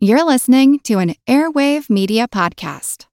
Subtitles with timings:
[0.00, 3.06] You're listening to an Airwave Media Podcast.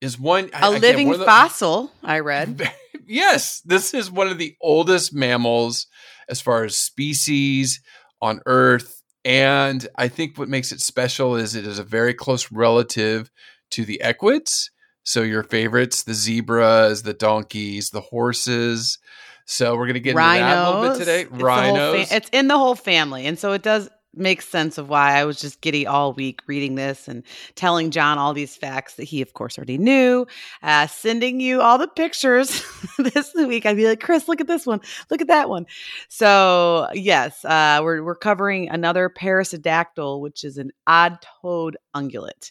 [0.00, 2.72] is one A again, living one the- fossil, I read.
[3.06, 5.86] yes, this is one of the oldest mammals
[6.28, 7.80] as far as species
[8.22, 9.01] on Earth.
[9.24, 13.30] And I think what makes it special is it is a very close relative
[13.70, 14.70] to the equids.
[15.04, 18.98] So your favorites, the zebras, the donkeys, the horses.
[19.46, 21.20] So we're going to get into that a little bit today.
[21.22, 22.12] It's whole fa- Rhinos.
[22.12, 23.26] it's in the whole family.
[23.26, 26.74] And so it does make sense of why I was just giddy all week reading
[26.74, 27.22] this and
[27.54, 30.26] telling John all these facts that he, of course, already knew,
[30.62, 32.62] uh, sending you all the pictures
[32.98, 33.64] this week.
[33.66, 34.80] I'd be like, Chris, look at this one.
[35.10, 35.66] Look at that one.
[36.08, 42.50] So, yes, uh, we're, we're covering another Perissodactyl, which is an odd toed ungulate.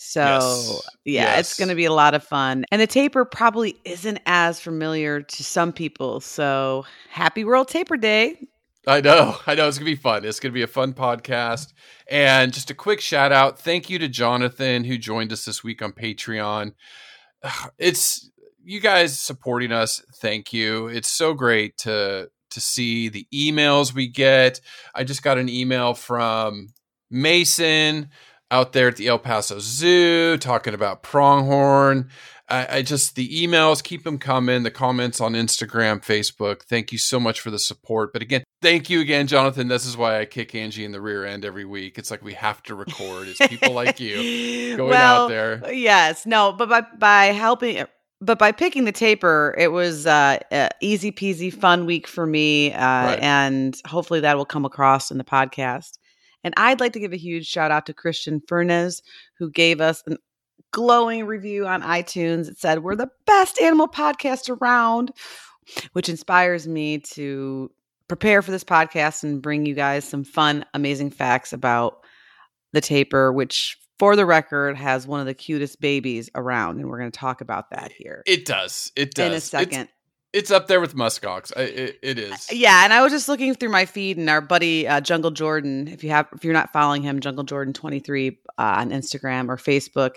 [0.00, 0.82] So, Yes.
[1.04, 2.64] yeah, it's going to be a lot of fun.
[2.70, 6.20] And the tapir probably isn't as familiar to some people.
[6.20, 8.46] So, happy World Tapir Day.
[8.86, 9.36] I know.
[9.46, 9.68] I know.
[9.68, 10.24] It's going to be fun.
[10.24, 11.72] It's going to be a fun podcast.
[12.10, 13.58] And just a quick shout out.
[13.58, 16.72] Thank you to Jonathan who joined us this week on Patreon.
[17.78, 18.30] It's
[18.64, 20.02] you guys supporting us.
[20.16, 20.88] Thank you.
[20.88, 24.60] It's so great to to see the emails we get.
[24.94, 26.68] I just got an email from
[27.10, 28.08] Mason
[28.50, 32.08] out there at the El Paso Zoo talking about pronghorn.
[32.50, 34.62] I, I just the emails keep them coming.
[34.62, 36.62] The comments on Instagram, Facebook.
[36.62, 38.12] Thank you so much for the support.
[38.12, 39.68] But again, thank you again, Jonathan.
[39.68, 41.98] This is why I kick Angie in the rear end every week.
[41.98, 43.28] It's like we have to record.
[43.28, 45.72] It's people like you going well, out there.
[45.72, 47.84] Yes, no, but by by helping
[48.20, 50.38] but by picking the taper, it was uh,
[50.80, 53.18] easy peasy fun week for me, uh, Right.
[53.20, 55.98] and hopefully that will come across in the podcast.
[56.44, 59.02] And I'd like to give a huge shout out to Christian Furnez,
[59.38, 60.16] who gave us an
[60.70, 62.48] glowing review on iTunes.
[62.48, 65.12] It said we're the best animal podcast around,
[65.92, 67.70] which inspires me to
[68.08, 72.04] prepare for this podcast and bring you guys some fun, amazing facts about
[72.72, 76.78] the tapir, which for the record has one of the cutest babies around.
[76.78, 78.92] And we're going to talk about that here It does.
[78.96, 79.26] It does.
[79.26, 79.80] in a second.
[79.82, 79.92] It's,
[80.50, 81.52] up there with muskox.
[81.56, 82.46] I, it, it is.
[82.52, 85.88] Yeah, and I was just looking through my feed, and our buddy uh, Jungle Jordan,
[85.88, 89.48] if you have, if you're not following him, Jungle Jordan twenty three uh, on Instagram
[89.48, 90.12] or Facebook,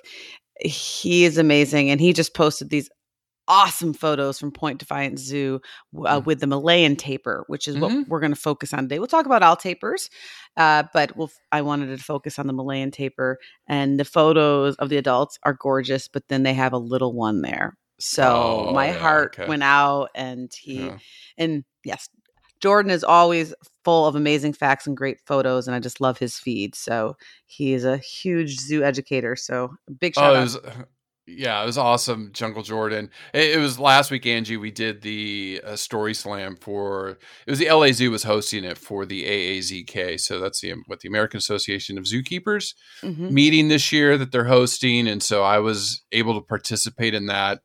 [0.59, 2.89] he is amazing, and he just posted these
[3.47, 5.59] awesome photos from Point Defiance Zoo
[6.05, 6.25] uh, Mm.
[6.25, 7.81] with the Malayan tapir, which is Mhm.
[7.81, 8.99] what we're going to focus on today.
[8.99, 10.09] We'll talk about all tapirs,
[10.57, 11.31] uh, but we'll.
[11.51, 15.57] I wanted to focus on the Malayan tapir, and the photos of the adults are
[15.59, 17.77] gorgeous, but then they have a little one there.
[18.01, 19.47] So Oh, my yeah, heart okay.
[19.47, 20.97] went out, and he Yeah.
[21.37, 22.09] and yes,
[22.61, 26.37] Jordan is always full of amazing facts and great photos, and I just love his
[26.37, 26.75] feed.
[26.75, 27.15] So
[27.47, 29.35] he is a huge zoo educator.
[29.35, 30.41] So big shout Oh, out.
[30.43, 30.57] was,
[31.27, 33.09] yeah, it was awesome, Jungle Jordan.
[33.33, 34.57] It, it was last week, Angie.
[34.57, 38.77] We did the uh, story slam for it was the LA Zoo was hosting it
[38.77, 40.19] for the AAZK.
[40.19, 42.73] So that's the what the American Association of Zookeepers
[43.03, 43.31] Mhm.
[43.31, 47.61] meeting this year that they're hosting, and so I was able to participate in that.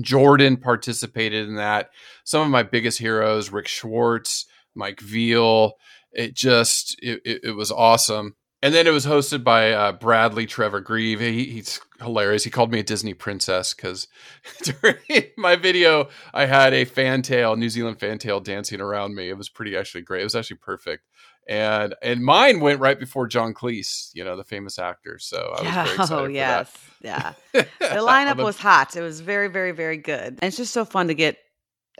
[0.00, 1.90] Jordan participated in that.
[2.24, 5.74] Some of my biggest heroes, Rick Schwartz, Mike Veal.
[6.12, 8.36] It just it, it, it was awesome.
[8.62, 11.20] And then it was hosted by uh, Bradley Trevor Grieve.
[11.20, 12.42] He, he's hilarious.
[12.42, 14.08] He called me a Disney princess because
[14.62, 19.28] during my video, I had a fantail, New Zealand fantail dancing around me.
[19.28, 20.22] It was pretty actually great.
[20.22, 21.04] It was actually perfect.
[21.48, 25.18] And and mine went right before John Cleese, you know, the famous actor.
[25.18, 27.32] So I was very excited oh yes, yeah.
[27.52, 28.96] The lineup was hot.
[28.96, 30.38] It was very, very, very good.
[30.40, 31.38] And it's just so fun to get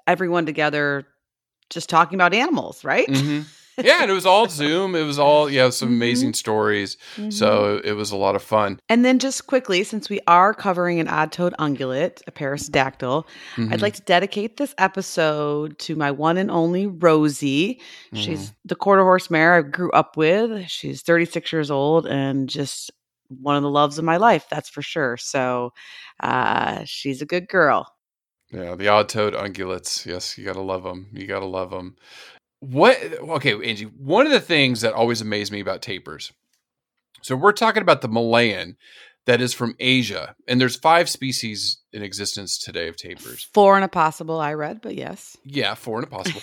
[0.07, 1.07] everyone together,
[1.71, 3.07] just talking about animals, right?
[3.09, 3.45] Mhm.
[3.78, 4.94] Yeah, and it was all Zoom.
[4.94, 5.94] It was all yeah, some Mhm.
[5.96, 6.96] amazing stories.
[7.17, 7.32] Mhm.
[7.32, 8.81] So it was a lot of fun.
[8.88, 13.25] And then just quickly, since we are covering an odd-toed ungulate, a perissodactyl,
[13.58, 13.82] I'd Mhm.
[13.82, 17.81] like to dedicate this episode to my one and only Rosie.
[18.14, 20.69] She's the quarter horse mare I grew up with.
[20.69, 22.90] She's 36 years old and just
[23.28, 25.17] one of the loves of my life, that's for sure.
[25.17, 25.73] So
[26.23, 27.93] uh, she's a good girl.
[28.52, 30.06] Yeah, the odd-toed ungulates.
[30.06, 31.08] Yes, you gotta love them.
[31.12, 31.96] You gotta love them.
[32.61, 32.99] What?
[33.03, 33.85] Okay, Angie.
[33.85, 36.32] One of the things that always amazed me about tapirs.
[37.23, 38.76] So we're talking about the Malayan,
[39.26, 43.49] that is from Asia, and there's five species in existence today of tapirs.
[43.53, 45.37] Four and a possible, I read, but yes.
[45.44, 46.41] Yeah, four and a possible.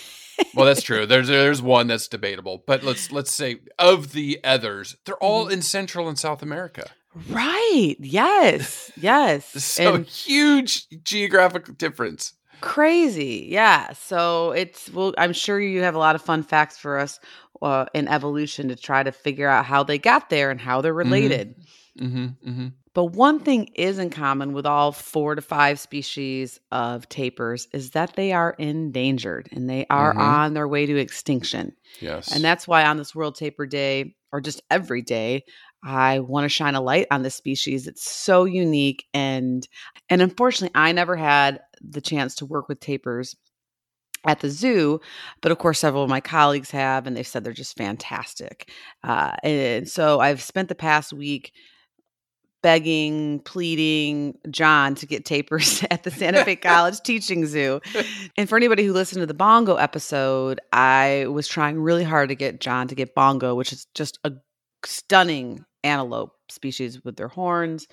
[0.54, 1.06] well, that's true.
[1.06, 5.54] There's there's one that's debatable, but let's let's say of the others, they're all mm-hmm.
[5.54, 6.90] in Central and South America.
[7.30, 7.96] Right.
[7.98, 8.92] Yes.
[8.96, 9.52] Yes.
[9.74, 12.34] So and huge geographic difference.
[12.60, 13.46] Crazy.
[13.50, 13.92] Yeah.
[13.92, 17.20] So it's well, I'm sure you have a lot of fun facts for us
[17.62, 20.94] uh, in evolution to try to figure out how they got there and how they're
[20.94, 21.56] related.
[22.00, 22.66] Mm-hmm, mm-hmm.
[22.94, 27.90] But one thing is in common with all four to five species of tapirs is
[27.90, 30.20] that they are endangered and they are Mhm.
[30.20, 31.72] on their way to extinction.
[32.00, 35.44] Yes, And that's why on this World Tapir Day, or just every day,
[35.84, 37.86] I want to shine a light on this species.
[37.86, 39.66] It's so unique and
[40.08, 43.36] and unfortunately I never had the chance to work with tapirs
[44.26, 45.00] at the zoo,
[45.42, 48.70] but of course several of my colleagues have, and they've said they're just fantastic.
[49.02, 51.52] Uh, and so I've spent the past week
[52.62, 57.82] begging, pleading John to get tapirs at the Santa Fe College Teaching Zoo.
[58.38, 62.34] And for anybody who listened to the Bongo episode, I was trying really hard to
[62.34, 64.32] get John to get Bongo, which is just a
[64.86, 67.86] stunning antelope species with their horns.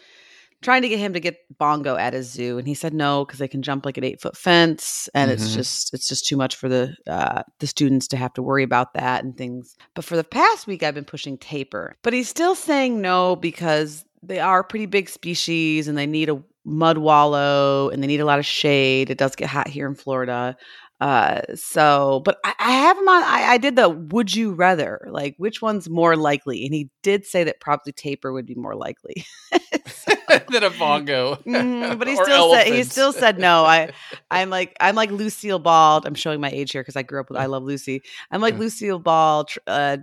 [0.62, 3.40] Trying to get him to get Bongo at his zoo, and he said no because
[3.40, 5.56] they can jump like an eight foot fence, and it's Mhm.
[5.56, 8.94] just it's just too much for the uh, the students to have to worry about
[8.94, 9.76] that and things.
[9.96, 14.06] But for the past week, I've been pushing tapir, but he's still saying no because
[14.22, 18.26] they are pretty big species and they need a mud wallow and they need a
[18.26, 19.10] lot of shade.
[19.10, 20.56] It does get hot here in Florida.
[21.02, 23.24] Uh, so, but I, I have him on.
[23.24, 27.26] I, I did the would you rather, like which one's more likely, and he did
[27.26, 29.26] say that probably tapir would be more likely.
[30.52, 31.36] than a bongo.
[31.46, 33.66] Mhm, but he still said he still said no.
[33.66, 33.92] I
[34.30, 36.02] I'm like I'm like Lucille Ball.
[36.06, 38.02] I'm showing my age here because I grew up with I Love Lucy.
[38.32, 39.98] I'm like Lucille Ball, uh,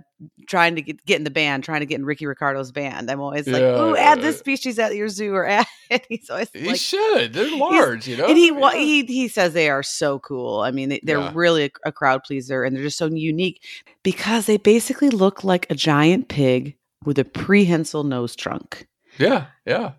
[0.47, 3.09] trying to get get in the band, trying to get in Ricky Ricardo's band.
[3.09, 5.65] I'm always like, Yeah, "Ooh, yeah, add this species at your zoo," or add.
[6.09, 7.33] He's always He like, should.
[7.33, 8.27] They're large, you know.
[8.27, 8.73] and he Yeah.
[8.73, 10.59] he he says they are so cool.
[10.61, 11.31] I mean, they, they're Yeah.
[11.33, 13.63] really a, a crowd pleaser, and they're just so unique
[14.03, 16.75] because they basically look like a giant pig
[17.05, 18.85] with a prehensile nose trunk
[19.17, 19.93] yeah, yeah.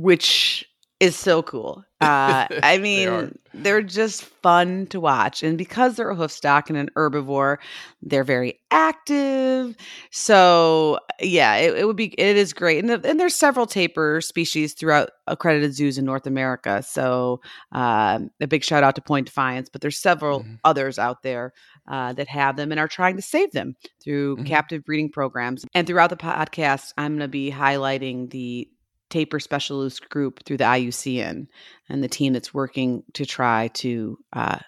[0.00, 0.64] Which
[1.00, 1.84] is so cool.
[2.00, 3.32] Uh, I mean, are.
[3.54, 5.42] they're just fun to watch.
[5.42, 7.56] And because they're a hoofstock and an herbivore,
[8.02, 9.74] they're very active.
[10.12, 12.78] So, yeah, it, it would be, it is great.
[12.78, 16.84] And, the, and there's several tapir species throughout accredited zoos in North America.
[16.84, 17.40] So,
[17.72, 20.60] um, a big shout out to Point Defiance, but there's several Mhm.
[20.64, 21.52] others out there
[21.90, 24.46] uh, that have them and are trying to save them through Mhm.
[24.46, 25.64] captive breeding programs.
[25.74, 28.68] And throughout the podcast, I'm going to be highlighting the
[29.10, 31.46] tapir specialist group through the IUCN
[31.88, 34.58] and the team that's working to try to uh,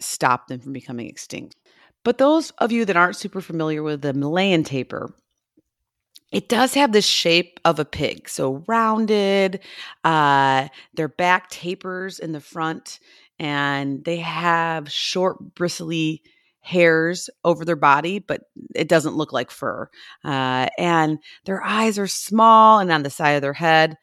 [0.00, 1.56] stop them from becoming extinct.
[2.04, 5.14] But those of you that aren't super familiar with the Malayan tapir,
[6.32, 9.60] it does have the shape of a pig, so rounded.
[10.02, 12.98] Uh, their back tapers in the front,
[13.38, 16.22] and they have short, bristly
[16.62, 18.42] hairs over their body, but
[18.74, 19.88] it doesn't look like fur.
[20.24, 23.96] Uh, and their eyes are small and on the side of their head.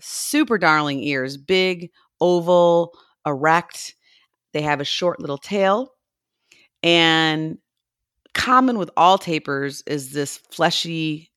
[0.00, 2.92] Super darling ears, big, oval,
[3.26, 3.94] erect.
[4.52, 5.92] They have a short little tail.
[6.82, 7.58] And
[8.34, 11.30] common with all tapirs is this fleshy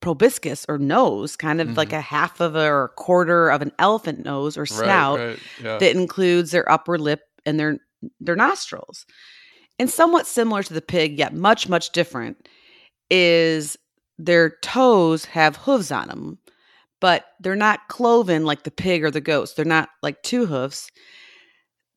[0.00, 1.98] proboscis or nose, kind of like Mhm.
[1.98, 5.38] a half of a or a quarter of an elephant nose or snout Right, right.
[5.62, 5.78] Yeah.
[5.78, 7.78] that includes their upper lip and their
[8.18, 9.06] their nostrils.
[9.82, 12.48] And somewhat similar to the pig, yet much much different,
[13.10, 13.76] is
[14.16, 16.38] their toes have hooves on them,
[17.00, 19.54] but they're not cloven like the pig or the goats.
[19.54, 20.88] They're not like two hoofs.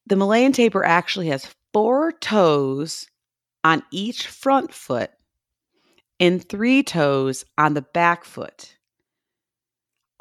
[0.07, 3.05] The Malayan tapir actually has four toes
[3.63, 5.11] on each front foot
[6.19, 8.79] and three toes on the back foot.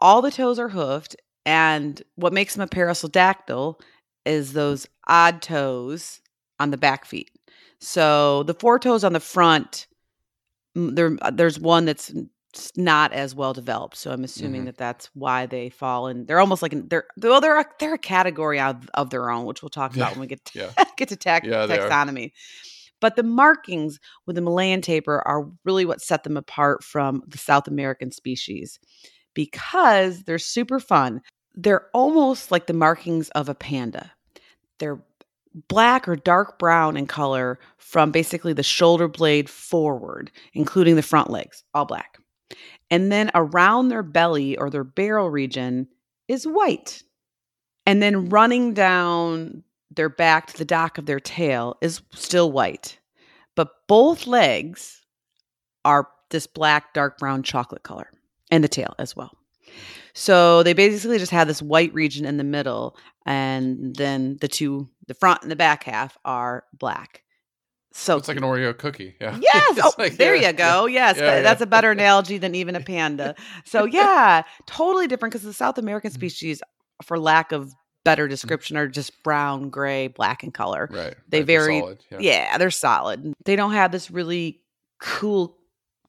[0.01, 1.17] All the toes are hoofed,
[1.47, 3.81] and what makes them a perissodactyl
[4.27, 6.21] is those odd toes
[6.61, 7.31] on the back feet.
[7.85, 9.87] So the four toes on the front,
[10.75, 12.13] there there's one that's
[12.77, 13.97] not as well developed.
[13.97, 14.67] So I'm assuming Mhm.
[14.67, 16.25] that that's why they fall in.
[16.27, 19.45] They're almost like an, they're well they're a, they're a category of, of their own,
[19.45, 20.05] which we'll talk Yeah.
[20.05, 20.85] about when we get to, Yeah.
[20.97, 22.33] get to tax, Yeah, taxonomy.
[23.01, 27.39] But the markings with the Malayan tapir are really what set them apart from the
[27.39, 28.79] South American species
[29.35, 31.21] because they're super fun.
[31.55, 34.13] They're almost like the markings of a panda.
[34.79, 35.03] They're
[35.69, 41.31] black or dark brown in color from basically the shoulder blade forward, including the front
[41.31, 42.19] legs, all black.
[42.91, 45.89] And then around their belly or their barrel region
[46.29, 47.03] is white.
[47.87, 52.99] And then running down their back to the dock of their tail is still white.
[53.55, 55.03] But both legs
[55.85, 58.11] are this black, dark brown chocolate color,
[58.51, 59.31] and the tail as well.
[60.15, 64.89] So they basically just have this white region in the middle, and then the two,
[65.09, 67.23] the front and the back half, are black.
[67.93, 69.15] So It's like an Oreo cookie.
[69.21, 69.39] Yeah.
[69.43, 69.79] Yes.
[69.83, 70.87] Oh, like, there yeah, you go.
[70.87, 71.17] Yes.
[71.17, 73.35] Yeah, that- That's a better analogy than even a panda.
[73.65, 76.19] So, yeah, totally different because the South American Mm-hmm.
[76.19, 76.63] species,
[77.05, 77.73] for lack of
[78.05, 80.89] better description, are just brown, gray, black in color.
[80.93, 81.15] Right.
[81.29, 82.19] They right, they're vary- solid, Yeah.
[82.21, 83.33] Yeah, they're solid.
[83.45, 84.61] They don't have this really
[85.01, 85.57] cool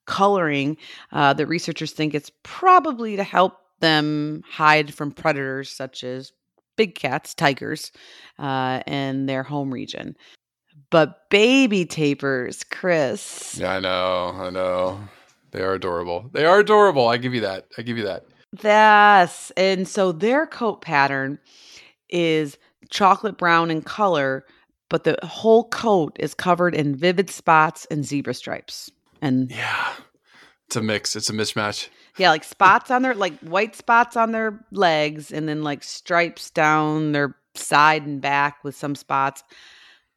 [0.06, 0.78] coloring
[1.12, 6.32] uh, that researchers think it's probably to help them hide from predators such as
[6.76, 7.92] big cats, tigers,
[8.40, 10.16] uh, in their home region.
[10.90, 13.58] But baby tapirs, Chris.
[13.60, 14.32] Yeah, I know.
[14.36, 15.00] I know.
[15.52, 16.30] They are adorable.
[16.34, 17.08] They are adorable.
[17.08, 17.68] I give you that.
[17.78, 18.26] I give you that.
[18.62, 19.52] Yes.
[19.56, 21.40] And so their coat pattern
[22.10, 22.58] is
[22.90, 24.46] chocolate brown in color,
[24.90, 28.92] but the whole coat is covered in vivid spots and zebra stripes.
[29.22, 29.94] And Yeah.
[30.68, 31.16] It's a mix.
[31.16, 31.90] It's a mismatch.
[32.18, 36.50] Yeah, like spots on their like white spots on their legs and then like stripes
[36.50, 39.44] down their side and back with some spots.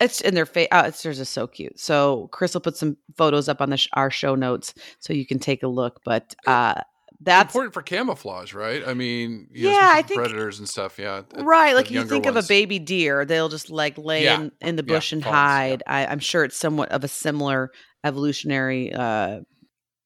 [0.01, 0.69] It's in their face.
[0.71, 1.79] Oh, it's just so cute.
[1.81, 5.27] So Chris will put some photos up on the sh- our show notes so you
[5.27, 6.01] can take a look.
[6.05, 6.83] But uh,
[7.21, 8.87] that's important for camouflage, right?
[8.87, 11.01] I mean, you know, Yeah, I think- predators and stuff.
[11.01, 11.23] Yeah.
[11.37, 14.53] Uh, Right, like you think of a baby deer, they'll just like lay Yeah, in,
[14.61, 15.41] in the yeah, bush and fawns, yeah.
[15.41, 15.83] hide.
[15.89, 17.73] I, I'm sure it's somewhat of a similar
[18.05, 19.41] evolutionary uh,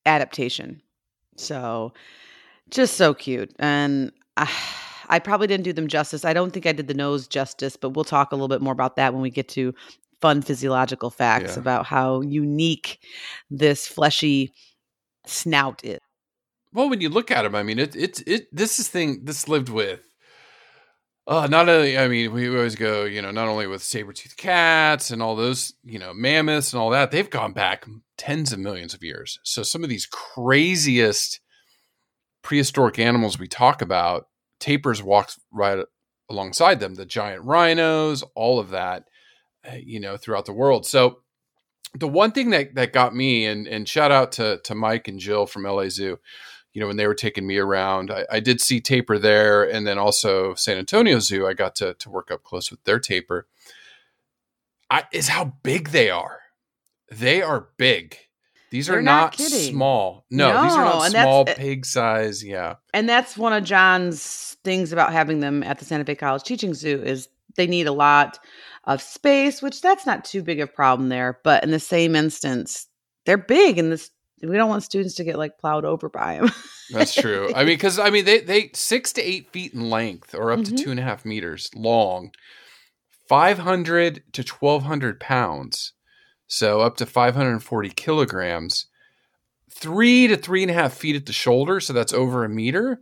[0.07, 0.81] adaptation.
[1.37, 1.93] So,
[2.71, 4.51] just so cute, and I,
[5.09, 6.25] I probably didn't do them justice.
[6.25, 8.73] I don't think I did the nose justice, but we'll talk a little bit more
[8.73, 9.75] about that when we get to
[10.23, 11.61] fun physiological facts Yeah.
[11.61, 12.99] about how unique
[13.51, 14.53] this fleshy
[15.27, 15.99] snout is.
[16.73, 19.49] Well, when you look at him, I mean, it it it this is thing this
[19.49, 20.01] lived with.
[21.27, 25.13] Uh, not only, I mean, we always go, you know, not only with saber-toothed cats
[25.13, 27.87] and all those, you know, mammoths and all that, they've gone back
[28.23, 29.41] tens of millions of years.
[29.43, 31.41] So some of these craziest
[32.43, 34.29] prehistoric animals we talk about,
[34.61, 35.85] tapirs walked right
[36.31, 39.09] alongside them, the giant rhinos, all of that,
[39.69, 40.87] uh, you know, throughout the world.
[40.87, 41.23] So
[41.99, 45.19] the one thing that that got me, and and shout out to to Mike and
[45.19, 46.21] Jill from LA Zoo,
[46.73, 49.85] you know, when they were taking me around, I, I did see tapir there, and
[49.85, 51.45] then also San Antonio Zoo.
[51.45, 53.47] I got to to work up close with their tapir.
[54.89, 56.42] I, is how big they are.
[57.19, 58.17] They are big.
[58.71, 60.25] These are not not, small.
[60.31, 62.43] No, these are not small pig size.
[62.43, 66.43] Yeah, and that's one of John's things about having them at the Santa Fe College
[66.43, 68.39] Teaching Zoo is they need a lot
[68.85, 71.39] of space, which that's not too big of a problem there.
[71.45, 72.89] But in the same instance,
[73.27, 74.11] they're big, and this
[74.43, 76.51] we don't want students to get like plowed over by them.
[76.91, 77.53] that's true.
[77.55, 80.61] I mean, because I mean, they they six to eight feet in length, or up
[80.61, 80.65] Mhm.
[80.77, 82.31] to two and a half meters long,
[83.29, 85.93] five hundred to twelve hundred pounds,
[86.53, 88.87] so up to five hundred and forty kilograms,
[89.71, 93.01] three to three and a half feet at the shoulder, so that's over a meter.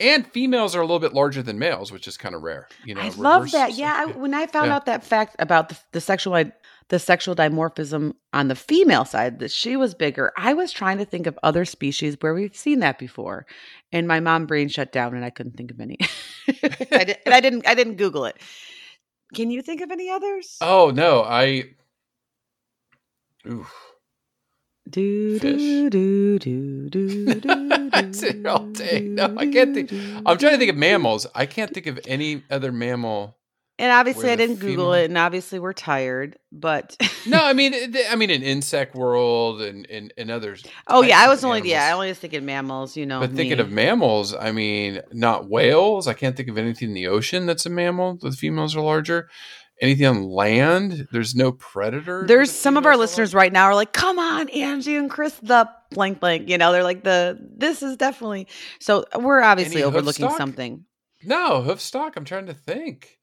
[0.00, 2.68] And females are a little bit larger than males, which is kind of rare.
[2.84, 3.72] You know, I love that.
[3.72, 4.76] Yeah, I, when I found Yeah.
[4.76, 6.40] out that fact about the, the sexual
[6.88, 11.04] the sexual dimorphism on the female side that she was bigger, I was trying to
[11.04, 13.44] think of other species where we've seen that before,
[13.92, 15.98] and my mom brain shut down, and I couldn't think of any.
[16.92, 17.66] I did, and I didn't.
[17.66, 18.36] I didn't Google it.
[19.34, 20.56] Can you think of any others?
[20.60, 21.64] Oh no, I.
[23.46, 23.66] Ooh.
[24.88, 25.56] do, fish.
[25.56, 26.88] do, do, do,
[27.34, 29.00] do, do, I sit here all day.
[29.00, 31.26] No, I can't think- I'm trying to think of mammals.
[31.34, 33.36] I can't think of any other mammal.
[33.80, 36.36] And obviously, I didn't Google it, and obviously, we're tired.
[36.50, 37.72] But No, I mean,
[38.10, 40.64] I mean, in insect world and and, and others.
[40.88, 41.94] oh yeah, I was only yeah, I animals.
[41.94, 42.96] only was thinking mammals.
[42.96, 43.62] You know, But thinking me.
[43.62, 46.08] of mammals, I mean, not whales.
[46.08, 48.16] I can't think of anything in the ocean that's a mammal.
[48.20, 49.28] The females are larger.
[49.80, 51.06] Anything on land?
[51.12, 52.24] There's no predator.
[52.26, 55.68] There's some of our listeners right now are like, "Come on, Angie and Chris, the
[55.90, 56.48] blank blank.
[56.48, 58.48] You know, they're like the this is definitely
[58.80, 60.84] so we're obviously Any overlooking something.
[61.24, 62.16] No, hoof stock.
[62.16, 63.18] I'm trying to think.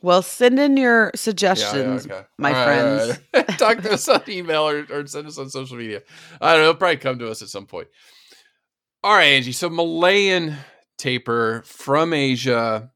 [0.00, 2.22] Well, send in your Yeah, yeah, suggestions, okay.
[2.38, 3.18] my All right, friends.
[3.34, 3.48] all right.
[3.58, 6.02] Talk to us on email or, or send us on social media.
[6.40, 6.68] I don't know.
[6.70, 7.88] It'll probably come to us at some point.
[9.02, 9.50] All right, Angie.
[9.52, 10.56] So Malayan
[10.98, 12.92] tapir from Asia.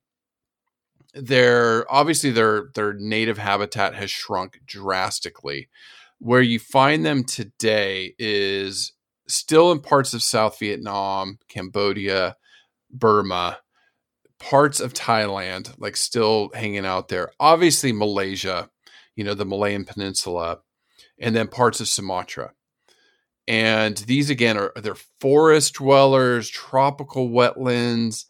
[1.14, 5.68] Their obviously their their native habitat has shrunk drastically.
[6.18, 8.92] Where you find them today is
[9.28, 12.36] still in parts of South Vietnam, Cambodia,
[12.90, 13.58] Burma,
[14.38, 17.30] parts of Thailand, like still hanging out there.
[17.40, 18.70] Obviously, Malaysia,
[19.16, 20.60] you know, the Malayan Peninsula,
[21.18, 22.52] and then parts of Sumatra.
[23.48, 28.26] And these again are they're forest dwellers, tropical wetlands,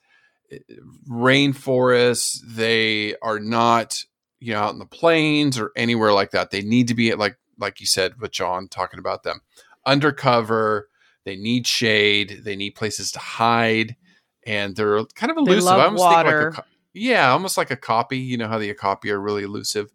[1.09, 2.41] rainforests.
[2.47, 4.05] They are not,
[4.41, 6.51] you know, out in the plains or anywhere like that.
[6.51, 9.41] They need to be at like like you said with John talking about them
[9.87, 10.89] undercover.
[11.25, 12.41] They need shade.
[12.45, 13.97] They need places to hide,
[14.45, 15.69] and they're kind of elusive.
[15.69, 18.19] I almost think like a, yeah, almost like okapi.
[18.19, 19.93] You know how the okapi are really elusive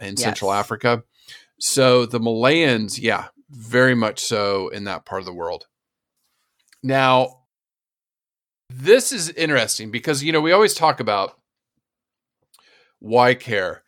[0.00, 1.02] in Central Africa.
[1.58, 5.66] So the Malayans, yeah, very much so in that part of the world.
[6.82, 7.39] Now,
[8.70, 11.38] this is interesting because you know we always talk about
[13.00, 13.82] why care.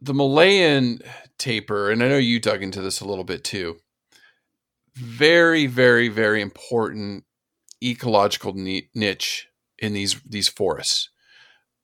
[0.00, 1.00] The Malayan
[1.38, 3.78] tapir, and I know you dug into this a little bit too.
[4.94, 7.24] Very, very, very important
[7.82, 11.10] ecological niche in these these forests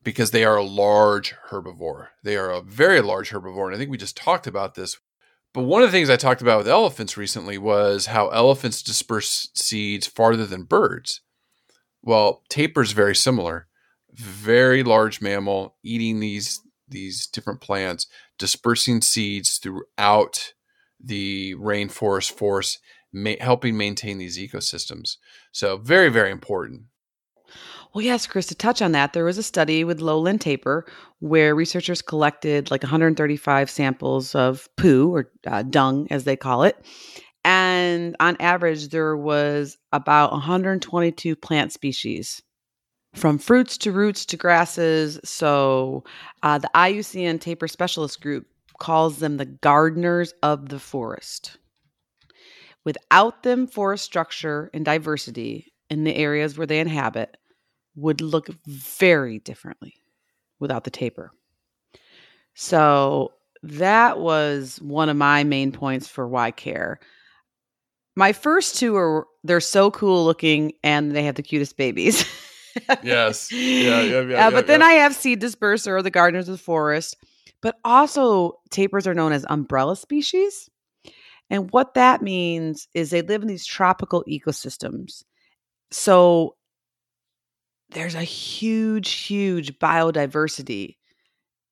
[0.01, 2.07] because they are a large herbivore.
[2.23, 4.97] They are a very large herbivore, and I think we just talked about this.
[5.53, 9.49] But one of the things I talked about with elephants recently was how elephants disperse
[9.55, 11.21] seeds farther than birds.
[12.01, 13.67] Well, tapirs very similar.
[14.13, 18.07] Very large mammal eating these these different plants,
[18.39, 20.53] dispersing seeds throughout
[20.99, 22.79] the rainforest forest,
[23.13, 25.17] ma- helping maintain these ecosystems.
[25.51, 26.83] So very very important.
[27.93, 30.85] Well, yes, Chris, to touch on that, there was a study with lowland tapir
[31.19, 36.77] where researchers collected like 135 samples of poo or uh, dung, as they call it.
[37.45, 42.41] And on average, there was about 122 plant species
[43.15, 45.19] from fruits to roots to grasses.
[45.23, 46.03] So
[46.43, 48.45] uh, the IUCN tapir Specialist Group
[48.79, 51.57] calls them the gardeners of the forest.
[52.85, 57.37] Without them, forest structure and diversity in the areas where they inhabit
[57.95, 59.95] would look very differently
[60.59, 61.31] without the tapir.
[62.53, 66.99] So that was one of my main points for why care.
[68.19, 72.25] My first two are they're so cool looking and they have the cutest babies.
[73.03, 73.49] Yes.
[73.51, 74.83] Yeah, yeah, yeah, Uh, but yeah, then.
[74.83, 77.17] I have seed disperser or the gardeners of the forest.
[77.61, 80.69] But also tapirs are known as umbrella species.
[81.49, 85.23] And what that means is they live in these tropical ecosystems.
[85.91, 86.55] So
[87.89, 90.97] there's a huge, huge biodiversity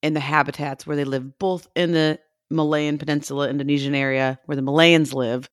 [0.01, 4.62] in the habitats where they live, both in the Malayan Peninsula, Indonesian area where the
[4.63, 5.47] Malayans live,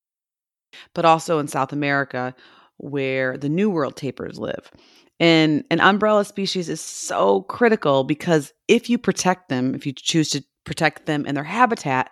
[0.94, 2.34] but also in South America
[2.78, 4.70] where the New World tapirs live.
[5.20, 10.30] And an umbrella species is so critical because if you protect them, if you choose
[10.30, 12.10] to protect them in their habitat,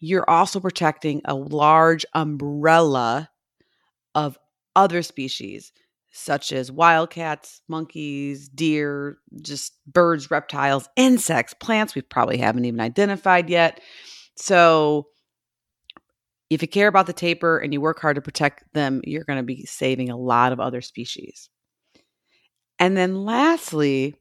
[0.00, 3.30] you're also protecting a large umbrella
[4.14, 4.38] of
[4.74, 5.72] other species,
[6.10, 13.48] such as wildcats, monkeys, deer, just birds, reptiles, insects, plants we probably haven't even identified
[13.48, 13.80] yet.
[14.36, 15.08] So,
[16.50, 19.38] if you care about the tapir and you work hard to protect them, you're going
[19.38, 21.48] to be saving a lot of other species.
[22.78, 24.16] And then lastly,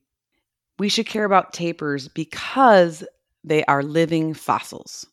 [0.77, 3.03] we should care about tapirs because
[3.43, 5.07] they are living fossils.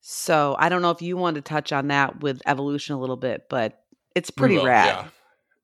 [0.00, 3.16] So I don't know if you want to touch on that with evolution a little
[3.16, 3.80] bit, but
[4.14, 4.86] it's pretty will, rad.
[4.86, 5.08] Yeah.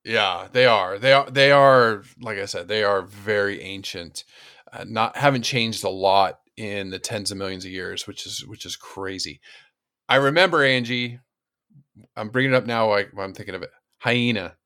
[0.07, 0.99] Yeah, they are.
[0.99, 1.31] They are.
[1.31, 2.03] They are.
[2.21, 4.25] Like I said, they are very ancient.
[4.71, 8.45] Uh, not haven't changed a lot in the tens of millions of years, which is
[8.47, 9.41] which is crazy.
[10.09, 11.19] I remember Angie.
[12.17, 12.89] I'm bringing it up now.
[12.91, 13.71] Like I'm thinking of it.
[13.99, 14.57] Hyena.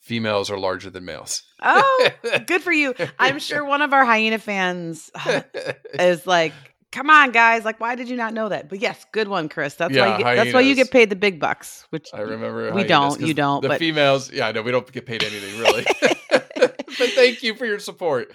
[0.00, 1.42] Females are larger than males.
[1.62, 2.08] Oh,
[2.46, 2.94] good for you.
[3.18, 5.10] I'm sure one of our hyena fans
[5.94, 6.54] is like,
[6.90, 7.66] "Come on, guys!
[7.66, 9.74] Like, why did you not know that?" But yes, good one, Chris.
[9.74, 11.86] That's why you get, that's why you get paid the big bucks.
[11.90, 12.72] Which I remember.
[12.72, 15.84] We don't, you don't, The but- females, yeah, no, we don't get paid anything really.
[16.30, 18.32] but thank you for your support.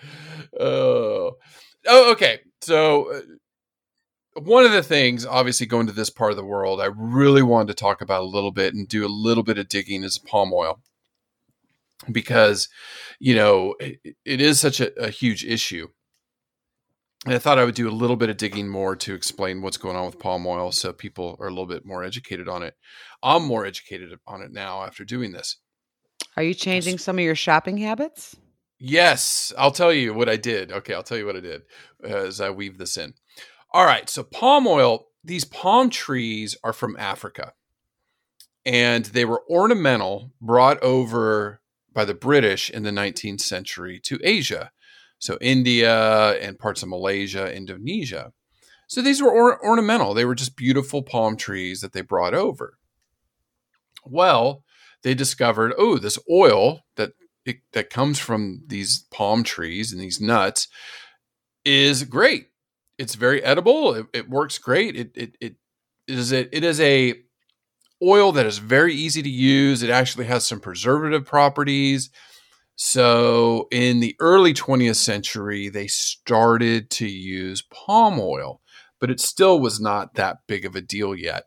[0.59, 1.31] Oh,
[1.87, 2.41] oh, okay.
[2.61, 3.21] So uh,
[4.35, 7.67] one of the things, obviously, going to this part of the world, I really wanted
[7.67, 10.53] to talk about a little bit and do a little bit of digging is palm
[10.53, 10.81] oil,
[12.11, 12.67] because
[13.19, 15.87] you know it, it is such a, a huge issue.
[17.25, 19.77] And I thought I would do a little bit of digging more to explain what's
[19.77, 22.75] going on with palm oil so people are a little bit more educated on it.
[23.23, 25.57] I'm more educated on it now after doing this.
[26.37, 28.35] Are you changing some of your shopping habits?
[28.77, 30.71] Yes, I'll tell you what I did.
[30.71, 31.61] Okay, I'll tell you what I did
[32.03, 33.13] as I weave this in.
[33.75, 37.51] All right, so palm oil, these palm trees are from Africa.
[38.65, 41.59] And they were ornamental, brought over
[41.91, 44.71] by the British in the 19th century to Asia.
[45.19, 48.31] So India and parts of Malaysia, Indonesia.
[48.87, 50.13] So these were or- ornamental.
[50.13, 52.77] They were just beautiful palm trees that they brought over.
[54.05, 54.63] Well,
[55.03, 57.11] they discovered, oh, this oil that
[57.43, 60.69] it, that comes from these palm trees and these nuts
[61.65, 62.51] is great.
[62.97, 63.93] It's very edible.
[63.93, 64.95] It, it works great.
[64.95, 65.55] It, it it
[66.07, 67.15] is a, it is a
[68.03, 69.81] oil that is very easy to use.
[69.83, 72.09] It actually has some preservative properties.
[72.75, 78.61] So in the early 20th century, they started to use palm oil,
[78.99, 81.43] but it still was not that big of a deal yet.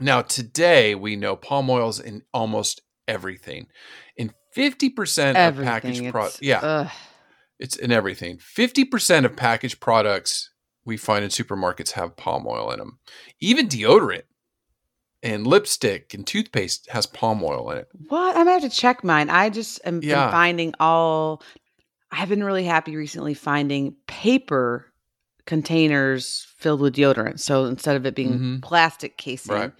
[0.00, 3.66] Now, today we know palm oil is in almost everything.
[4.16, 5.68] In 50% Everything.
[5.68, 6.90] of packaged products, yeah, ugh.
[7.60, 8.38] It's in everything.
[8.38, 10.50] 50% of packaged products
[10.84, 12.98] we find in supermarkets have palm oil in them.
[13.40, 14.22] Even deodorant
[15.22, 17.88] and lipstick and toothpaste has palm oil in it.
[18.08, 18.34] What?
[18.36, 19.28] I'm gonna have to check mine.
[19.30, 20.30] I just am Yeah.
[20.30, 21.42] finding all.
[22.10, 24.86] I've been really happy recently finding paper
[25.46, 27.40] containers filled with deodorant.
[27.40, 28.62] So instead of it being Mhm.
[28.62, 29.72] plastic casing Right.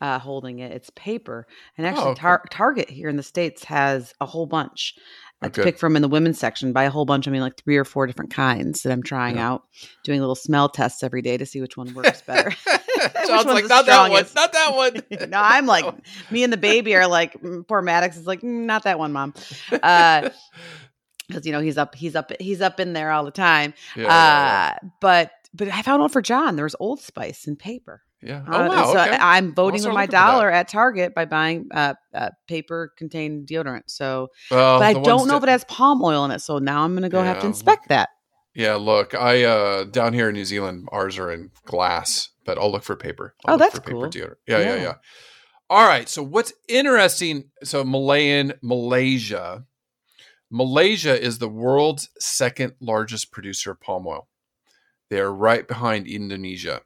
[0.00, 1.46] uh, holding it, it's paper.
[1.76, 2.14] And Oh, actually.
[2.16, 4.94] Tar- Target here in the states has a whole bunch
[5.42, 6.72] uh, Oh, to pick from in the women's section.
[6.72, 9.36] By a whole bunch, I mean like three or four different kinds that I'm trying
[9.36, 9.50] Yeah.
[9.52, 9.62] out,
[10.04, 12.52] doing little smell tests every day to see which one works better.
[13.28, 15.02] One's like not that one, strongest?" not that one.
[15.30, 15.84] no, I'm like
[16.32, 19.12] me and the baby are like mm, poor Maddox is like "Mm, not that one,
[19.12, 19.34] mom,
[19.70, 23.74] because you know he's up, he's up, he's up in there all the time.
[23.96, 26.56] yeah, yeah, uh, but but I found one for John.
[26.56, 28.02] There was Old Spice and paper.
[28.22, 28.38] Yeah.
[28.46, 29.16] Uh, Oh wow, so okay.
[29.20, 30.10] I'm voting with my that.
[30.10, 33.84] dollar at Target by buying uh, uh, paper contained deodorant.
[33.86, 36.40] So, but I don't know if it has palm oil in it.
[36.40, 38.08] So now I'm gonna go have to inspect look- that.
[38.54, 42.72] Yeah, look, I uh down here in New Zealand, ours are in glass, but I'll
[42.72, 43.34] look for paper.
[43.44, 44.02] I'll Oh, that's cool.
[44.04, 44.34] deodorant.
[44.48, 44.82] Yeah, yeah, Yeah.
[44.82, 44.94] yeah.
[45.70, 46.08] All right.
[46.08, 47.50] So what's interesting?
[47.62, 49.64] So Malayan Malaysia,
[50.50, 54.28] Malaysia is the world's second largest producer of palm oil.
[55.10, 56.80] They are right behind Indonesia.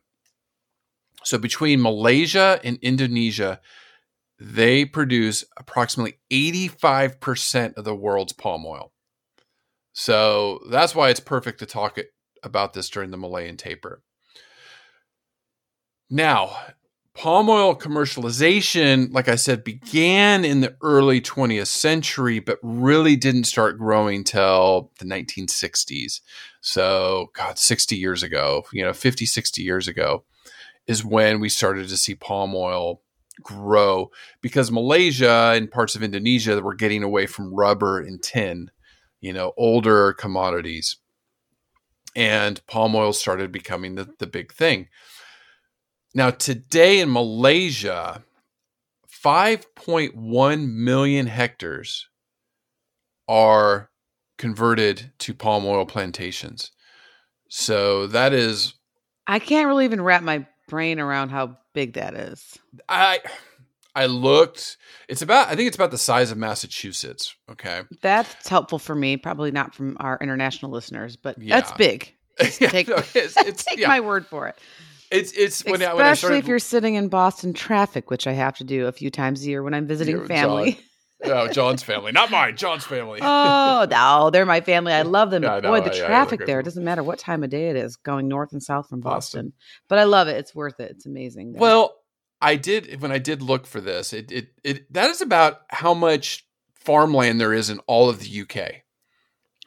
[1.25, 3.61] So between Malaysia and Indonesia,
[4.39, 8.93] they produce approximately 85% of the world's palm oil.
[9.93, 11.99] So that's why it's perfect to talk
[12.43, 14.03] about this during the Malayan tapir.
[16.11, 16.57] Now,
[17.15, 23.45] palm oil commercialization, like I said, began in the early 20th century, but really didn't
[23.45, 26.21] start growing till the 1960s.
[26.61, 30.25] So, God, 60 years ago, you know, 50, 60 years ago
[30.87, 33.03] is when we started to see palm oil
[33.43, 38.71] grow because Malaysia and parts of Indonesia were getting away from rubber and tin,
[39.21, 40.97] you know, older commodities.
[42.15, 44.89] And palm oil started becoming the, the big thing.
[46.15, 48.23] Now, today in Malaysia,
[49.25, 52.09] 5.1 million hectares
[53.29, 53.91] are
[54.37, 56.73] converted to palm oil plantations.
[57.49, 58.75] So that is
[59.27, 62.59] I can't really even wrap my brain around how big that is.
[62.89, 63.21] I
[63.95, 67.83] I looked it's about I think it's about the size of Massachusetts, okay?
[68.01, 69.19] That's helpful for me.
[69.19, 71.61] Probably not from our international listeners, but Yeah.
[71.61, 72.15] that's big.
[72.59, 73.89] Yeah, Take, no, it's, it's take yeah.
[73.89, 74.57] my word for it.
[75.11, 78.27] it's it's when I, when I Especially started if you're sitting in Boston traffic, which
[78.27, 80.81] I have to do a few times a year when I'm visiting family.
[81.25, 83.21] oh, John's family, not mine, John's family.
[83.23, 84.93] oh no, oh, they're my family.
[84.93, 85.43] I love them.
[85.43, 87.51] Yeah, boy, know, the yeah, yeah, traffic they're there it doesn't matter what time of
[87.51, 89.47] day it is, going north and south from Boston.
[89.47, 89.53] Boston.
[89.89, 90.37] But I love it.
[90.37, 90.91] It's worth it.
[90.91, 91.53] It's amazing.
[91.53, 91.61] there.
[91.61, 91.97] Well,
[92.41, 94.13] I did when I did look for this.
[94.13, 98.43] It it it that is about how much farmland there is in all of the
[98.43, 98.83] UK.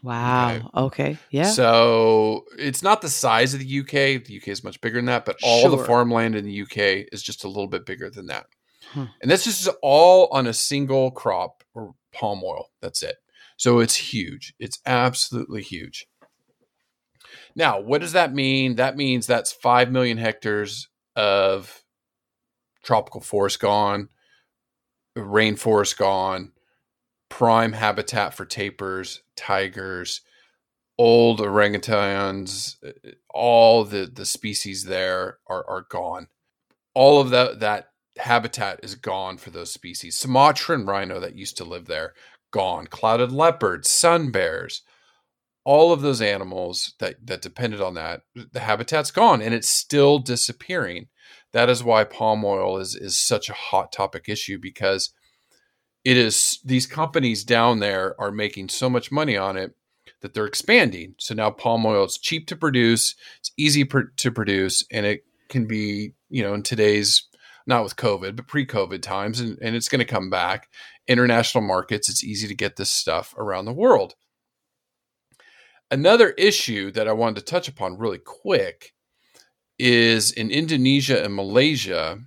[0.04, 0.70] wow.
[0.76, 1.18] Okay.
[1.30, 1.46] Yeah.
[1.46, 4.24] So it's not the size of the UK.
[4.26, 7.24] The UK is much bigger than that, but all the farmland in the UK is
[7.24, 8.48] just a little bit bigger than that.
[8.95, 9.05] Hmm.
[9.21, 12.69] And this is all on a single crop or palm oil.
[12.81, 13.17] That's it.
[13.58, 14.53] So it's huge.
[14.58, 16.08] It's absolutely huge.
[17.58, 18.75] Now, what does that mean?
[18.75, 21.84] That means that's 5 million hectares of
[22.84, 24.08] tropical forest gone,
[25.17, 26.53] rainforest gone,
[27.27, 30.21] prime habitat for tapirs, tigers,
[30.97, 36.27] old orangutans, uh, all the, the species there are, are gone.
[36.93, 40.17] All of that, that habitat is gone for those species.
[40.17, 42.13] Sumatran rhino that used to live there,
[42.51, 42.88] gone.
[42.88, 44.82] Clouded leopards, sun bears,
[45.63, 50.19] all of those animals that that depended on that, the habitat's gone and it's still
[50.19, 51.08] disappearing.
[51.54, 55.12] That is why palm oil is is such a hot topic issue because
[56.04, 59.73] it is these companies down there are making so much money on it
[60.21, 61.15] that they're expanding.
[61.17, 65.25] So now palm oil is cheap to produce, it's easy pr- to produce, and it
[65.49, 67.28] can be, you know, in today's
[67.67, 70.69] not with COVID, but pre-COVID times, and, and it's going to come back.
[71.08, 74.15] International markets, it's easy to get this stuff around the world.
[75.91, 78.93] Another issue that I wanted to touch upon really quick
[79.78, 82.19] is in Indonesia and Malaysia,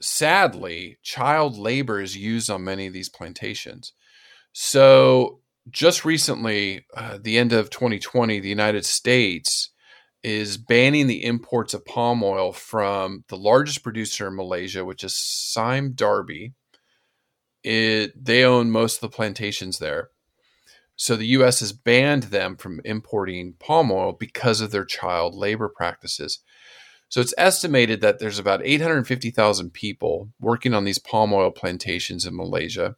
[0.00, 3.92] sadly, child labor is used on many of these plantations.
[4.52, 5.40] So,
[5.70, 9.70] just recently, uh, the end of 2020, the United States
[10.24, 15.14] is banning the imports of palm oil from the largest producer in Malaysia, which is
[15.14, 16.54] Sime Darby.
[17.62, 20.08] It, they own most of the plantations there.
[20.96, 25.68] So the US has banned them from importing palm oil because of their child labor
[25.68, 26.40] practices.
[27.10, 32.34] So it's estimated that there's about 850,000 people working on these palm oil plantations in
[32.34, 32.96] Malaysia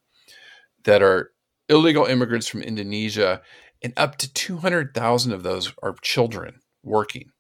[0.85, 1.33] that are
[1.69, 3.43] illegal immigrants from Indonesia,
[3.83, 7.31] and up to 200,000 of those are children working,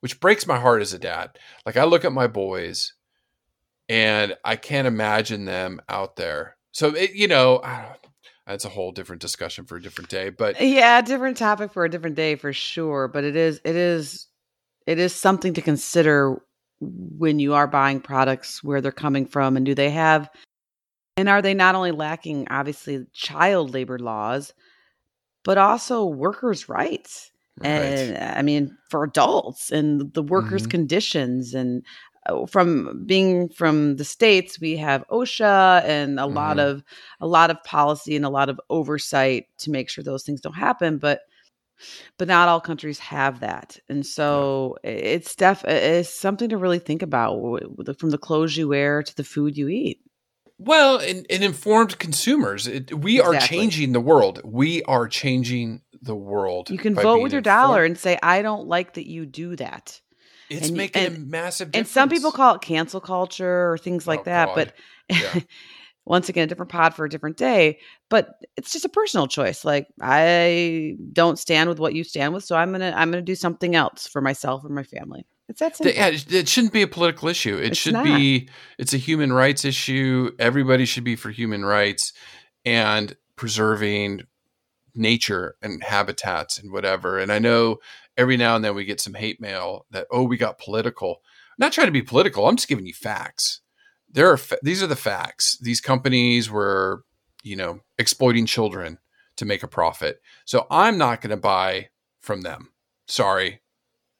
[0.00, 1.38] which breaks my heart as a dad.
[1.64, 2.92] Like I look at my boys
[3.88, 6.56] and I can't imagine them out there.
[6.72, 7.62] So, it, you know,
[8.46, 11.90] that's a whole different discussion for a different day, but yeah, different topic for a
[11.90, 13.08] different day for sure.
[13.08, 14.26] But it is, it is,
[14.86, 16.40] it is something to consider
[16.80, 20.30] when you are buying products where they're coming from and do they have
[21.16, 24.52] and are they not only lacking obviously child labor laws
[25.42, 27.30] but also workers rights
[27.62, 27.68] right.
[27.70, 30.70] and i mean for adults and the workers mm-hmm.
[30.70, 31.84] conditions and
[32.26, 36.34] uh, from being from the states we have osha and a mm-hmm.
[36.34, 36.82] lot of
[37.20, 40.54] a lot of policy and a lot of oversight to make sure those things don't
[40.54, 41.20] happen but
[42.18, 44.90] but not all countries have that and so yeah.
[44.90, 47.60] it's def it's something to really think about
[47.98, 50.00] from the clothes you wear to the food you eat
[50.58, 53.36] well and, and informed consumers it, we exactly.
[53.36, 57.44] are changing the world we are changing the world you can vote with your informed.
[57.44, 60.00] dollar and say i don't like that you do that
[60.48, 61.88] it's and, making and, a massive difference.
[61.88, 64.54] and some people call it cancel culture or things oh, like oh, that God.
[64.54, 64.72] but
[65.10, 65.40] yeah.
[66.04, 67.78] once again a different pod for a different day
[68.08, 72.44] but it's just a personal choice like i don't stand with what you stand with
[72.44, 75.76] so i'm gonna i'm gonna do something else for myself or my family it's that
[75.76, 75.94] simple.
[75.94, 77.56] Yeah, it shouldn't be a political issue.
[77.56, 78.04] It it's should not.
[78.04, 78.48] be.
[78.78, 80.32] It's a human rights issue.
[80.38, 82.12] Everybody should be for human rights
[82.64, 84.22] and preserving
[84.96, 87.18] nature and habitats and whatever.
[87.18, 87.78] And I know
[88.16, 91.20] every now and then we get some hate mail that oh we got political.
[91.50, 92.46] I'm not trying to be political.
[92.46, 93.60] I'm just giving you facts
[94.16, 95.58] there are these are the facts.
[95.58, 97.04] These companies were,
[97.42, 98.98] you know, exploiting children
[99.36, 100.20] to make a profit.
[100.46, 102.70] So I'm not going to buy from them.
[103.06, 103.60] Sorry.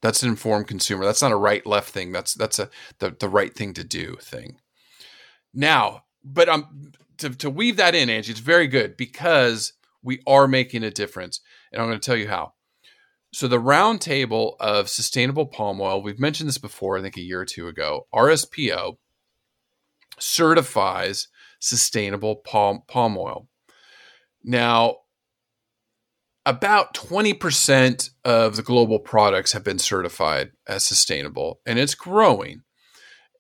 [0.02, 1.04] That's an informed consumer.
[1.04, 2.12] That's not a right left thing.
[2.12, 4.58] That's that's a the, the right thing to do thing.
[5.54, 9.72] Now, but um to, to weave that in, Angie, it's very good because
[10.06, 11.40] we are making a difference.
[11.72, 12.54] And I'm going to tell you how.
[13.34, 17.40] So the roundtable of sustainable palm oil, we've mentioned this before, I think a year
[17.40, 18.06] or two ago.
[18.14, 18.96] RSPO
[20.18, 23.48] certifies sustainable palm, palm oil.
[24.44, 24.98] Now,
[26.46, 32.62] about 20% of the global products have been certified as sustainable, and it's growing.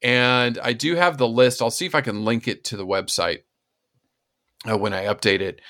[0.02, 1.62] And I do have the list.
[1.62, 3.44] I'll see if I can link it to the website
[4.68, 5.60] uh, when I update it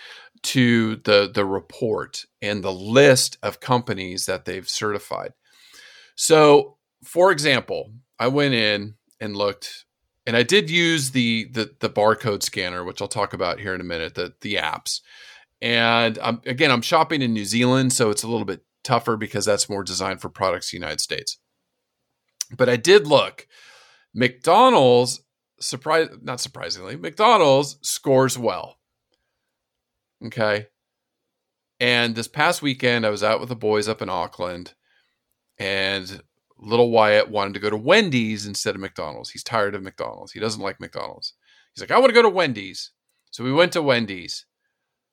[0.42, 5.32] to the, the report and the list of companies that they've certified.
[6.14, 9.86] So, for example, I went in and looked
[10.26, 13.80] and I did use the the the barcode scanner, which I'll talk about here in
[13.80, 15.00] a minute, the the apps.
[15.62, 19.44] And I'm, again, I'm shopping in New Zealand, so it's a little bit tougher because
[19.44, 21.38] that's more designed for products in the United States.
[22.54, 23.46] But I did look.
[24.12, 25.22] McDonald's
[25.60, 28.78] surprise not surprisingly, McDonald's scores well.
[30.24, 30.66] Okay.
[31.78, 34.74] And this past weekend I was out with the boys up in Auckland
[35.58, 36.22] and
[36.58, 39.30] little Wyatt wanted to go to Wendy's instead of McDonald's.
[39.30, 40.32] He's tired of McDonald's.
[40.32, 41.34] He doesn't like McDonald's.
[41.74, 42.92] He's like, I want to go to Wendy's.
[43.30, 44.46] So we went to Wendy's.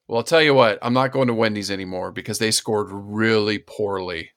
[0.07, 3.59] Well, I'll tell you what, I'm not going to Wendy's anymore because they scored really
[3.59, 4.31] poorly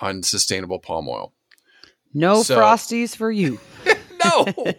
[0.00, 1.34] on sustainable palm oil.
[2.14, 3.60] No so, Frosties for you.
[4.24, 4.46] no,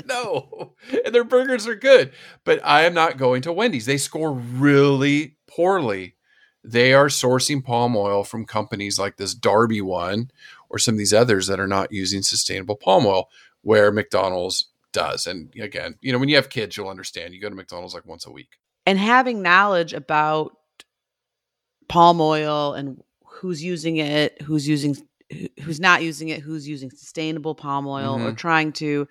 [0.06, 0.74] no.
[1.04, 2.12] And their burgers are good,
[2.44, 3.86] but I am not going to Wendy's.
[3.86, 6.16] They score really poorly.
[6.64, 10.30] They are sourcing palm oil from companies like this Darby one
[10.70, 13.28] or some of these others that are not using sustainable palm oil,
[13.62, 15.26] where McDonald's does.
[15.26, 17.34] And again, you know, when you have kids, you'll understand.
[17.34, 18.58] You go to McDonald's like once a week.
[18.86, 20.56] And having knowledge about
[21.88, 24.96] palm oil and who's using it, who's using
[25.62, 28.36] who's not using it, who's using sustainable palm oil or Mhm.
[28.36, 29.06] trying to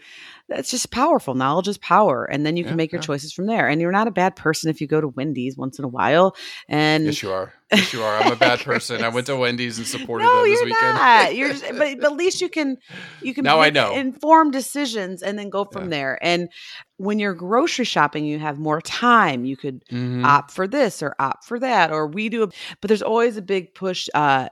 [0.50, 1.34] that's just powerful.
[1.34, 2.26] Knowledge is power.
[2.26, 3.06] And then you can Yeah, make your yeah.
[3.06, 3.70] choices from there.
[3.70, 6.36] And you're not a bad person if you go to Wendy's once in a while
[6.68, 7.54] and Yes, you are.
[7.72, 8.18] Yes, you are.
[8.22, 9.02] I'm a bad person.
[9.02, 10.96] I went to Wendy's and supported no, them this you're weekend.
[10.96, 11.36] not.
[11.36, 12.76] You're just, but, but at least you can
[13.22, 13.94] you can Now I know.
[13.94, 15.90] informed decisions and then go from Yeah.
[15.90, 16.20] there.
[16.22, 16.50] And
[16.98, 19.46] when you're grocery shopping, you have more time.
[19.46, 20.26] You could Mhm.
[20.26, 22.44] opt for this or opt for that, or we do.
[22.44, 22.48] A,
[22.82, 24.50] but there's always a big push uh,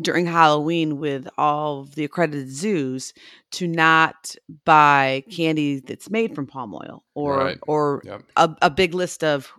[0.00, 3.12] during Halloween with all of the accredited zoos
[3.52, 7.58] to not buy candy that's made from palm oil, or Right.
[7.68, 8.22] or Yep.
[8.36, 9.52] a, a big list of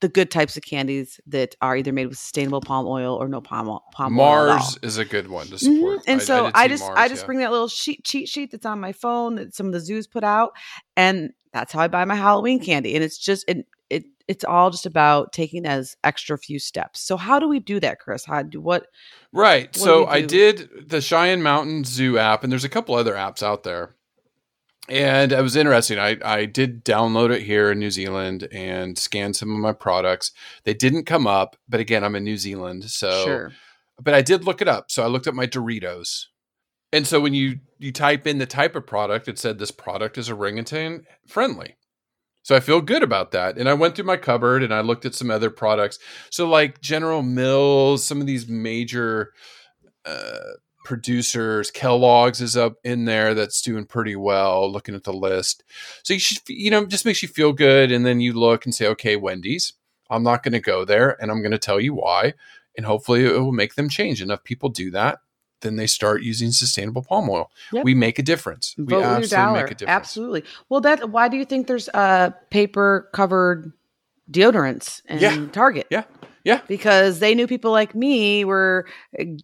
[0.00, 3.40] the good types of candies that are either made with sustainable palm oil or no
[3.42, 3.82] palm oil.
[3.92, 4.46] Palm oil.
[4.46, 5.58] Mars is a good one to Mhm.
[5.58, 6.00] support.
[6.06, 7.26] And so did I, just Mars, I just yeah.
[7.26, 10.06] bring that little sheet cheat sheet that's on my phone that some of the zoos
[10.06, 10.52] put out,
[10.96, 12.66] and that's how I buy my Halloween mm-hmm.
[12.66, 12.94] candy.
[12.94, 17.00] And it's just it it it's all just about taking as extra few steps.
[17.00, 18.24] So how do we do that, Chris?
[18.24, 18.86] How do what?
[19.32, 19.66] Right.
[19.66, 23.14] What do so I did the Cheyenne Mountain Zoo app, and there's a couple other
[23.14, 23.96] apps out there.
[24.88, 26.00] And it was interesting.
[26.00, 30.32] I, I did download it here in New Zealand and scan some of my products.
[30.64, 32.90] They didn't come up, but again, I'm in New Zealand.
[32.90, 33.52] So, sure.
[34.02, 34.90] but I did look it up.
[34.90, 36.26] So I looked up my Doritos.
[36.92, 40.18] And so when you, you type in the type of product, it said this product
[40.18, 41.76] is orangutan friendly.
[42.42, 43.58] So I feel good about that.
[43.58, 45.98] And I went through my cupboard and I looked at some other products.
[46.30, 49.32] So like General Mills, some of these major
[50.04, 54.70] uh, producers, Kellogg's is up in there that's doing pretty well.
[54.70, 55.62] Looking at the list,
[56.02, 57.92] so you should you know just makes you feel good.
[57.92, 59.74] And then you look and say, okay, Wendy's.
[60.10, 62.34] I'm not going to go there, and I'm going to tell you why.
[62.76, 64.20] And hopefully, it will make them change.
[64.20, 65.20] Enough people do that,
[65.60, 67.50] then they start using sustainable palm oil.
[67.72, 67.84] Yep.
[67.84, 68.74] We make a difference.
[68.78, 69.62] Vote your absolutely dollar.
[69.62, 69.96] make a difference.
[69.96, 70.44] Absolutely.
[70.68, 73.72] Well, that why do you think there's uh paper covered
[74.30, 75.46] deodorants in Yeah.
[75.52, 75.86] Target?
[75.90, 76.04] Yeah.
[76.44, 76.62] Yeah.
[76.68, 78.86] because they knew people like me were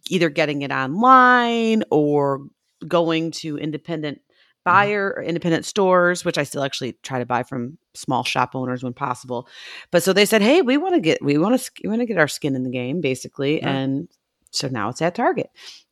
[0.09, 2.47] either getting it online or
[2.87, 4.19] going to independent
[4.65, 4.75] Mm-hmm.
[4.75, 8.83] buyer or independent stores which i still actually try to buy from small shop owners
[8.83, 9.47] when possible
[9.91, 12.05] but so they said hey we want to get we want to we want to
[12.05, 13.69] get our skin in the game basically Yeah.
[13.69, 14.09] and
[14.51, 15.49] so now it's at target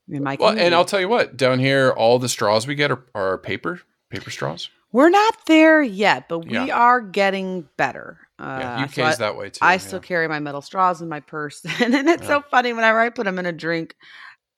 [0.10, 0.74] in my Well, and.
[0.76, 4.30] I'll tell you what, down here, all the straws we get are, are paper, paper
[4.30, 4.70] straws.
[4.92, 6.68] we're not there yet but we Yeah.
[6.78, 9.60] are getting better Yeah, uh, UK's so I- that way too.
[9.62, 9.78] I yeah.
[9.80, 11.62] still carry my metal straws in my purse.
[11.82, 12.28] and then it's Yeah.
[12.28, 13.96] so funny whenever I put them in a drink,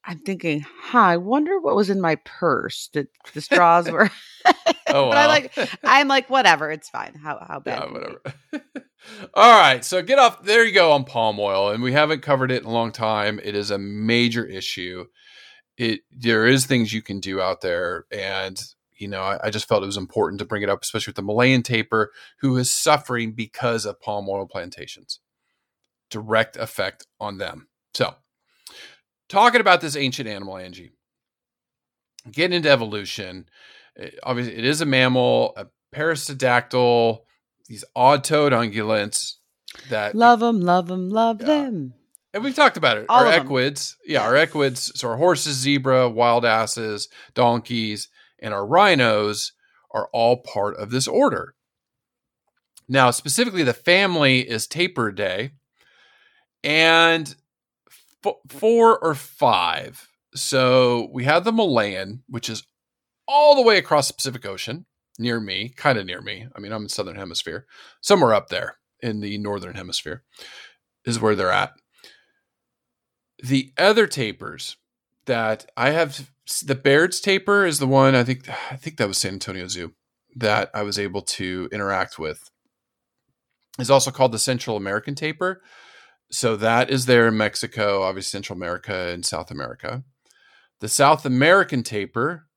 [0.03, 4.09] I'm thinking, huh, I wonder what was in my purse that the straws were.
[4.45, 4.53] Oh,
[4.87, 5.27] but I wow.
[5.27, 7.13] like, I'm like, whatever, it's fine.
[7.15, 7.79] How, how bad?
[7.79, 8.57] Yeah, can it be?
[8.57, 8.85] whatever.
[9.33, 10.43] All right, so get off.
[10.43, 13.39] There you go on palm oil, and we haven't covered it in a long time.
[13.43, 15.05] It is a major issue.
[15.77, 18.61] It there is things you can do out there, and
[18.97, 21.17] you know I, I just felt it was important to bring it up, especially with
[21.17, 25.19] the Malayan tapir, who is suffering because of palm oil plantations.
[26.09, 27.67] Direct effect on them.
[27.93, 28.15] So,
[29.29, 30.91] talking about this ancient animal, Angie,
[32.31, 33.49] getting into evolution.
[33.95, 37.19] it- obviously, it is a mammal, a perissodactyl
[37.67, 39.35] these odd-toed ungulates
[39.89, 41.47] that Love them, love them, love Yeah.
[41.47, 41.93] them.
[42.37, 43.07] And we've talked about it.
[43.09, 44.91] All our equids, yeah, our equids.
[44.93, 49.53] So our horses, zebra, wild asses, donkeys, and our rhinos
[49.89, 51.55] are all part of this order.
[52.87, 55.49] Now, specifically, the family is Tapiridae,
[56.63, 57.35] and
[58.23, 60.07] f- four or five.
[60.35, 62.67] So we have the Malayan, which is
[63.27, 64.85] all the way across the Pacific Ocean,
[65.17, 66.45] near me, kind of near me.
[66.55, 67.65] I mean, I'm in southern hemisphere,
[67.99, 70.21] somewhere up there in the northern hemisphere
[71.03, 71.71] is where they're at.
[73.43, 74.75] The other tapirs
[75.25, 76.31] that I have,
[76.63, 78.49] the Baird's tapir is the one I think.
[78.71, 79.93] I think that was San Antonio Zoo
[80.35, 82.49] that I was able to interact with.
[83.79, 85.61] Is also called the Central American tapir.
[86.31, 90.03] So that is there in Mexico, obviously Central America and South America.
[90.79, 92.47] The South American tapir,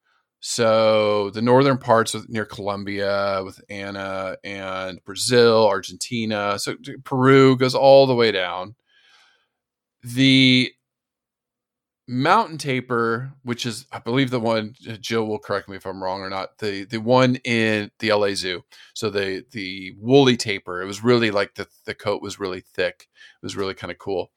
[0.41, 7.75] so the northern parts of, near Colombia with Anna and Brazil, Argentina, so Peru goes
[7.75, 8.75] all the way down.
[10.03, 10.73] The
[12.09, 16.21] mountain tapir, which is I believe the one Jill will correct me if I'm wrong
[16.21, 16.59] or not.
[16.59, 18.63] The the one in the LA Zoo.
[18.95, 20.83] So the the woolly tapir.
[20.83, 23.09] It was really like the the coat was really thick.
[23.41, 24.33] It was really kind of cool.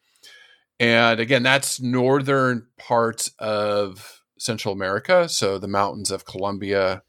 [0.79, 5.29] And again, that's northern parts of Central America.
[5.29, 7.03] So the mountains of Colombia,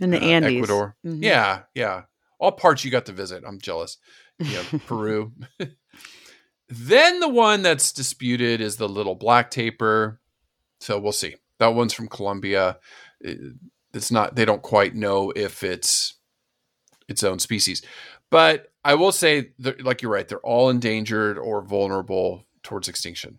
[0.00, 0.54] and the uh, Andes.
[0.54, 0.96] Ecuador.
[1.06, 1.22] Mhm.
[1.22, 2.02] Yeah, yeah.
[2.38, 3.44] All parts you got to visit.
[3.46, 3.98] I'm jealous.
[4.38, 5.32] Yeah, Peru.
[6.74, 10.20] then the one that's disputed is the little black tapir.
[10.80, 11.36] So we'll see.
[11.58, 12.78] That one's from Colombia.
[13.26, 13.32] Uh,
[13.92, 14.34] it's not.
[14.34, 16.14] They don't quite know if it's
[17.08, 17.82] its own species.
[18.30, 23.38] But I will say, like you're right, they're all endangered or vulnerable towards extinction.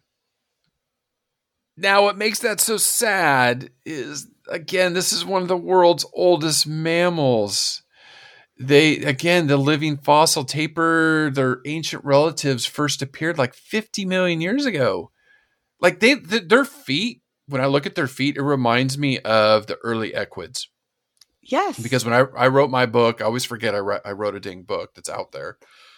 [1.78, 6.66] Now, what makes that so sad is again, this is one of the world's oldest
[6.68, 7.82] mammals.
[8.58, 14.66] They again, the living fossil tapir, their ancient relatives first appeared like 50 million years
[14.66, 15.12] ago.
[15.82, 17.22] Like they, th- their feet.
[17.48, 20.68] When I look at their feet, it reminds me of the early equids.
[21.44, 21.78] Yes.
[21.78, 24.40] Because when I, I wrote my book, I always forget I, re- I wrote a
[24.40, 25.58] dang book that's out there.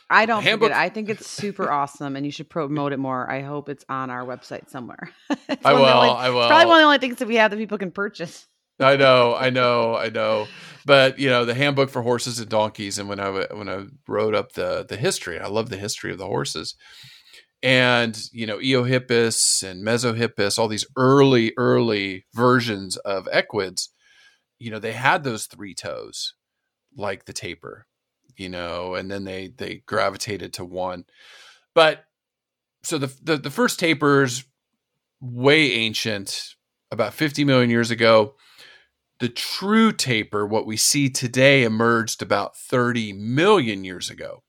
[0.10, 0.78] I don't handbook- forget.
[0.78, 0.86] it.
[0.86, 3.30] I think it's super awesome, and you should promote it more.
[3.32, 5.10] I hope it's on our website somewhere.
[5.30, 5.86] I one of the will.
[5.86, 6.41] only- I will.
[6.41, 8.45] It's probably one of the only things that we have that people can purchase.
[8.80, 10.47] I know, I know, I know.
[10.86, 14.36] But you know, the handbook for horses and donkeys, and when I when I wrote
[14.36, 16.75] up the the history, I love the history of the horses,
[17.61, 23.89] and you know, Eohippus and Mesohippus, all these early early versions of equids,
[24.59, 26.36] you know, they had those three toes,
[26.95, 27.86] like the tapir,
[28.38, 31.03] you know, and then they they gravitated to one,
[31.75, 32.05] but
[32.84, 34.45] so the the, the first tapirs
[35.19, 36.55] way ancient,
[36.91, 38.36] about fifty million years ago
[39.20, 44.43] the true tapir, what we see today, emerged about 30 million years ago,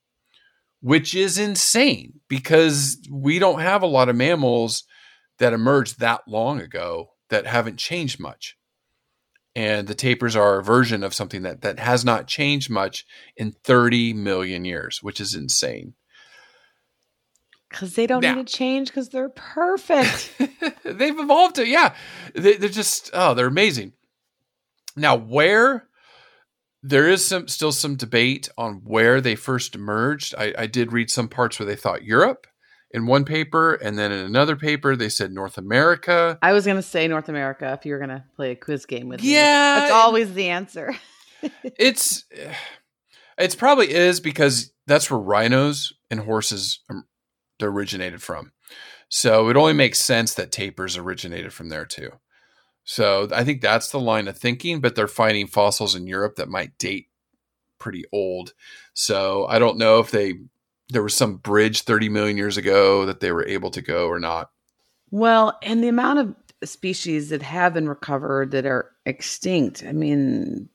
[0.80, 4.84] which is insane because we don't have a lot of mammals
[5.38, 8.56] that emerged that long ago that haven't changed much.
[9.54, 13.04] And the tapirs are a version of something that, that has not changed much
[13.36, 15.94] in 30 million years, which is insane.
[17.68, 20.32] Because they don't Now- need to change because they're perfect.
[20.84, 21.94] They've evolved to, yeah.
[22.34, 23.92] They, they're just, oh, they're amazing.
[24.96, 25.88] Now, where
[26.82, 30.34] there is some still some debate on where they first emerged.
[30.36, 32.46] I, I did read some parts where they thought Europe
[32.90, 36.38] in one paper, and then in another paper they said North America.
[36.40, 38.86] I was going to say North America if you were going to play a quiz
[38.86, 39.34] game with me.
[39.34, 40.94] Yeah, That's always the answer.
[41.78, 42.24] It's
[43.38, 47.04] it's probably is because that's where rhinos and horses um,
[47.62, 48.50] originated from.
[49.08, 52.10] So it only makes sense that tapirs originated from there too.
[52.90, 56.48] So I think that's the line of thinking, but they're finding fossils in Europe that
[56.48, 57.08] might date
[57.78, 58.54] pretty old.
[58.94, 60.40] So I don't know if they
[60.88, 64.18] there was some bridge 30 million years ago that they were able to go or
[64.18, 64.52] not.
[65.10, 66.34] Well, and the amount of
[66.66, 70.70] species that have been recovered that are extinct, I mean,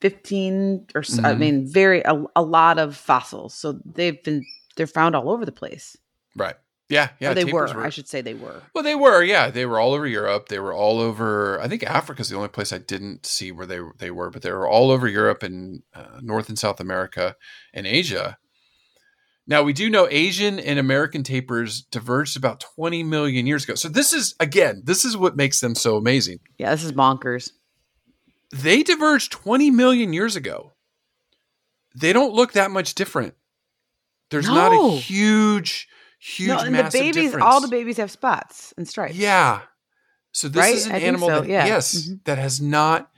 [0.00, 1.38] 15 or so, I Mhm.
[1.40, 3.52] mean, very, a, a lot of fossils.
[3.52, 4.46] So they've been,
[4.76, 5.96] they're found all over the place.
[6.36, 6.54] Right.
[6.88, 7.30] Yeah, yeah.
[7.30, 8.62] or they were, tapirs I should say they were.
[8.74, 9.50] Well, they were, yeah.
[9.50, 10.48] They were all over Europe.
[10.48, 11.60] They were all over.
[11.60, 14.52] I think Africa's the only place I didn't see where they they were, but they
[14.52, 17.36] were all over Europe and uh, North and South America
[17.74, 18.38] and Asia.
[19.46, 23.74] Now we do know Asian and American tapirs diverged about 20 million years ago.
[23.74, 26.40] So this is again, this is what makes them so amazing.
[26.58, 27.50] Yeah, this is bonkers.
[28.50, 30.72] They diverged 20 million years ago.
[31.94, 33.34] They don't look that much different.
[34.30, 35.88] There's not a huge,
[36.18, 37.44] huge, no, and the babies, difference.
[37.44, 39.16] all the babies have spots and stripes.
[39.16, 39.60] Yeah.
[40.32, 40.74] So this Right?
[40.74, 41.66] is an I animal so, that yeah.
[41.66, 42.24] yes, Mhm.
[42.24, 43.10] that has not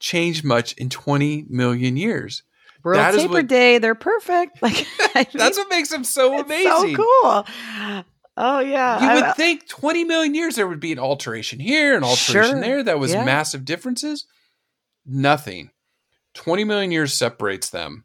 [0.00, 2.42] changed much in 20 million years.
[2.82, 4.58] World that Tapir what- Day, they're perfect.
[4.62, 6.96] Like I That's what makes them so amazing.
[6.96, 7.46] so cool.
[8.36, 11.96] Oh yeah, You I- would think 20 million years there would be an alteration here,
[11.96, 12.60] an alteration Sure.
[12.60, 13.24] there that was Yeah.
[13.24, 14.24] massive differences.
[15.06, 15.70] Nothing.
[16.34, 18.04] 20 million years separates them.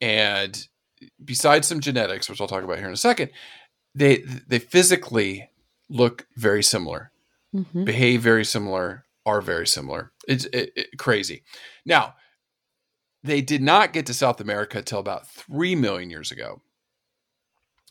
[0.00, 0.66] And
[1.24, 3.30] besides some genetics, which I'll talk about here in a second,
[3.94, 5.50] they they physically
[5.88, 7.10] look very similar.
[7.54, 7.86] Mhm.
[7.86, 10.12] behave very similar, are very similar.
[10.28, 11.44] It's it, it- crazy.
[11.86, 12.14] Now,
[13.22, 16.60] they did not get to South America till about 3 million years ago.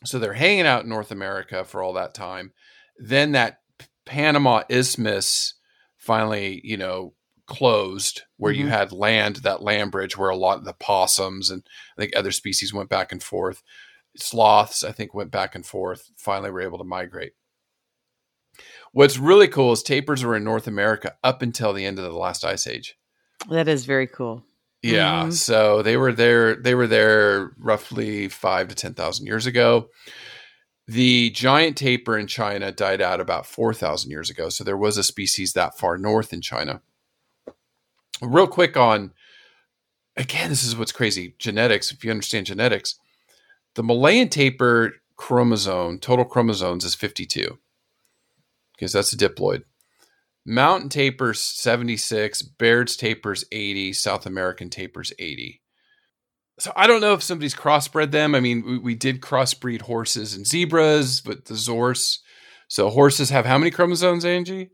[0.04, 2.52] So they're hanging out in North America for all that time.
[2.98, 3.58] Then that
[4.06, 5.54] Panama Isthmus
[5.96, 7.14] finally, you know,
[7.48, 8.70] closed where you Mhm.
[8.70, 12.30] had land, that land bridge where a lot of the possums and I think other
[12.32, 13.62] species went back and forth.
[14.16, 17.32] Sloths, I think, went back and forth, finally were able to migrate.
[18.92, 22.16] What's really cool is tapirs were in North America up until the end of the
[22.18, 22.96] last ice age.
[23.48, 24.42] that is very cool.
[24.82, 25.32] Yeah, Mhm.
[25.32, 26.56] so they were there.
[26.56, 29.90] They were there roughly five to ten thousand years ago.
[30.88, 34.48] The giant tapir in China died out about four thousand years ago.
[34.48, 36.82] So there was a species that far north in China.
[38.20, 39.12] Real quick on,
[40.16, 41.34] again, this is what's crazy.
[41.38, 41.92] Genetics.
[41.92, 42.96] If you understand genetics,
[43.74, 47.58] the Malayan tapir chromosome total chromosomes is fifty-two
[48.74, 49.62] because that's a diploid.
[50.46, 55.60] Mountain tapirs 76, Baird's tapirs 80, South American tapirs 80.
[56.58, 58.34] So I don't know if somebody's crossbred them.
[58.34, 62.18] I mean, we, we did crossbreed horses and zebras, but the Zorse.
[62.66, 64.70] So horses have how many chromosomes, Angie?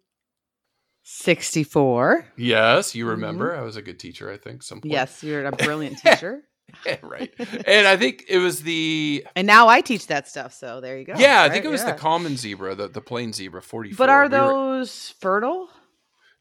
[1.05, 2.27] 64.
[2.37, 3.11] Yes, you mm-hmm.
[3.11, 3.57] remember.
[3.57, 4.63] I was a good teacher, I think.
[4.63, 4.93] Some point.
[4.93, 6.43] Yes, you're a brilliant teacher.
[7.03, 7.33] right.
[7.67, 10.55] And I think it was the And now I teach that stuff.
[10.55, 11.15] So there you go.
[11.17, 11.93] yeah, I think it was Yeah.
[11.93, 14.07] the common zebra, the the plain zebra, forty four.
[14.07, 15.69] But are those fertile?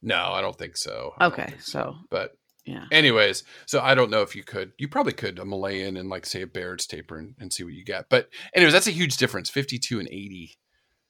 [0.01, 1.11] No, I don't think so.
[1.20, 2.32] I Okay, think so but
[2.66, 2.86] yeah.
[2.91, 4.72] anyways, so I don't know if you could.
[4.78, 7.74] You probably could a Malayan and like say a Baird's tapir and, and see what
[7.74, 8.05] you get.
[8.09, 10.57] But anyways, that's a huge difference, fifty two and eighty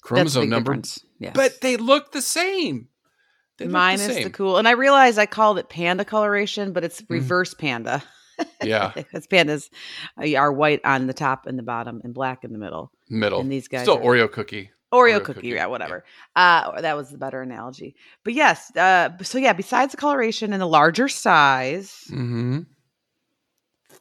[0.02, 0.80] chromosome number.
[1.20, 1.34] Yes.
[1.36, 2.90] But they look the same.
[3.58, 4.58] They minus the the, cool.
[4.58, 7.06] And I realized I called it panda coloration, but it's Mhm.
[7.10, 8.04] reverse panda.
[8.64, 9.70] yeah, Because pandas
[10.18, 12.92] uh, are white on the top and the bottom and black in the middle.
[13.10, 13.42] middle.
[13.42, 14.72] And these guys still are- Oreo cookie.
[14.92, 16.04] Oreo, Oreo cookie, cookie, yeah, whatever.
[16.36, 17.96] Uh, that was the better analogy.
[18.24, 22.60] But yes, uh, so yeah, besides the coloration and the larger size, Mm-hmm.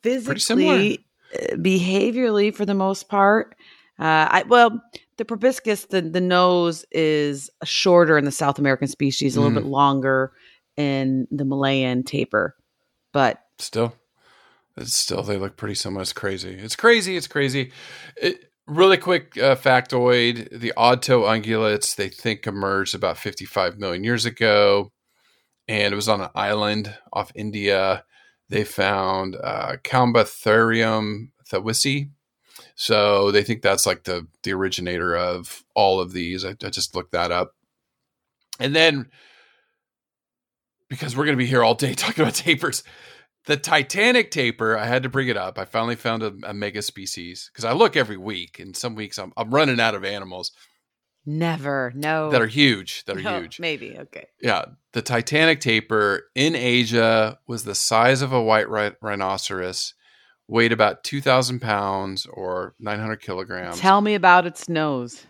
[0.03, 3.55] physically, uh, behaviorally, for the most part,
[3.99, 4.83] uh, I well,
[5.19, 9.63] the proboscis, the the nose is shorter in the South American species, a little Mm.
[9.63, 10.33] bit longer
[10.77, 12.55] in the Malayan tapir,
[13.13, 13.95] but Still,
[14.77, 16.03] it's still they look pretty similar.
[16.03, 16.55] It's crazy.
[16.55, 17.17] It's crazy.
[17.17, 17.73] It's crazy.
[18.17, 24.03] It, really quick uh, factoid: the odd toe ungulates they think emerged about 55 million
[24.05, 24.91] years ago,
[25.69, 28.05] and it was on an island off India.
[28.49, 32.11] They found uh, Cambaytherium thewissi.
[32.83, 36.45] So they think that's like the the originator of all of these.
[36.45, 37.55] I, I just looked that up,
[38.59, 39.09] and then
[40.89, 42.83] because we're going to be here all day talking about tapirs,
[43.47, 45.61] the Titanic tapir, I had to bring it up.
[45.61, 49.17] I finally found a, a mega species because I look every week, and some weeks
[49.17, 50.51] I'm I'm running out of animals
[51.25, 53.05] never, no, that are huge.
[53.05, 53.61] That are No, huge.
[53.61, 54.27] Maybe okay.
[54.41, 59.95] Yeah, the Titanic tapir in Asia was the size of a white rhi- rhinoceros,
[60.49, 63.79] weighed about two thousand pounds or nine hundred kilograms.
[63.79, 65.25] Tell me about its nose.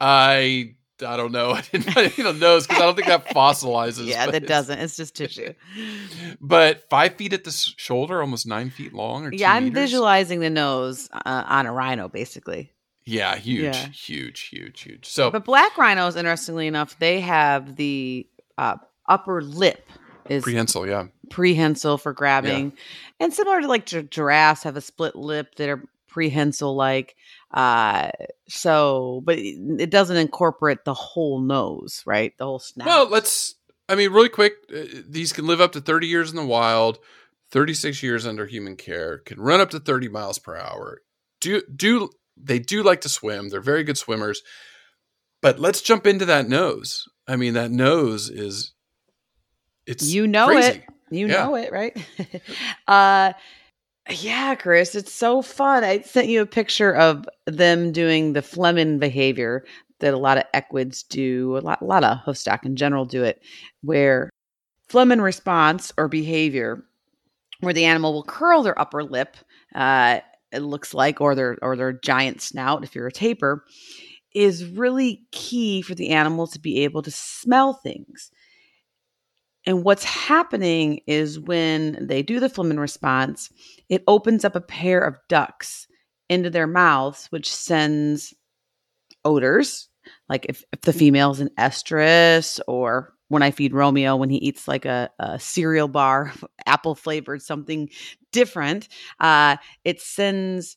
[0.00, 0.74] I
[1.04, 1.50] I don't know.
[1.52, 4.06] I didn't I didn't know because I don't think that fossilizes.
[4.06, 4.78] yeah, that doesn't.
[4.78, 5.54] It's just tissue.
[6.40, 9.24] But five feet at the shoulder, almost nine feet long.
[9.26, 9.82] Or two yeah, I'm meters?
[9.84, 12.70] visualizing the nose uh, on a rhino, basically.
[13.06, 13.86] Yeah, huge, Yeah.
[13.88, 15.06] huge, huge, huge.
[15.06, 18.26] So But black rhinos, interestingly enough, they have the
[18.58, 18.76] uh,
[19.08, 19.88] upper lip
[20.28, 21.06] is prehensile, yeah.
[21.30, 22.72] prehensile for grabbing,
[23.20, 27.16] and similar to like gi- giraffes have a split lip that are prehensile like.
[27.52, 28.10] Uh,
[28.48, 32.36] so, but it, doesn't incorporate the whole nose, right?
[32.38, 32.86] The whole snout.
[32.86, 33.54] Well, let's.
[33.88, 34.54] I mean, really quick.
[34.74, 36.98] Uh, these can live up to thirty years in the wild,
[37.50, 39.18] thirty-six years under human care.
[39.18, 41.02] Can run up to thirty miles per hour.
[41.40, 43.48] Do do they do like to swim?
[43.50, 44.42] They're very good swimmers.
[45.40, 47.06] But let's jump into that nose.
[47.28, 48.73] I mean, that nose is.
[49.86, 50.68] It's you know crazy.
[50.68, 50.84] it.
[51.10, 51.44] You Yeah.
[51.44, 51.96] know it, right?
[52.88, 53.32] uh
[54.10, 55.82] yeah, Chris, it's so fun.
[55.82, 59.64] I sent you a picture of them doing the flehmen behavior
[60.00, 63.22] that a lot of equids do, a lot, a lot of hoofstock in general do
[63.24, 63.40] it,
[63.80, 64.28] where
[64.88, 66.84] flehmen response or behavior,
[67.60, 69.36] where the animal will curl their upper lip,
[69.74, 70.20] uh,
[70.52, 73.64] it looks like, or their or their giant snout if you're a tapir,
[74.34, 78.30] is really key for the animal to be able to smell things.
[79.66, 83.50] And what's happening is when they do the flehmen response,
[83.88, 85.86] it opens up a pair of ducts
[86.28, 88.34] into their mouths, which sends
[89.24, 89.88] odors.
[90.28, 94.68] Like if, if the female's an estrus, or when I feed Romeo when he eats
[94.68, 96.32] like a, a cereal bar,
[96.66, 97.88] apple flavored, something
[98.32, 98.88] different,
[99.20, 100.76] uh, it sends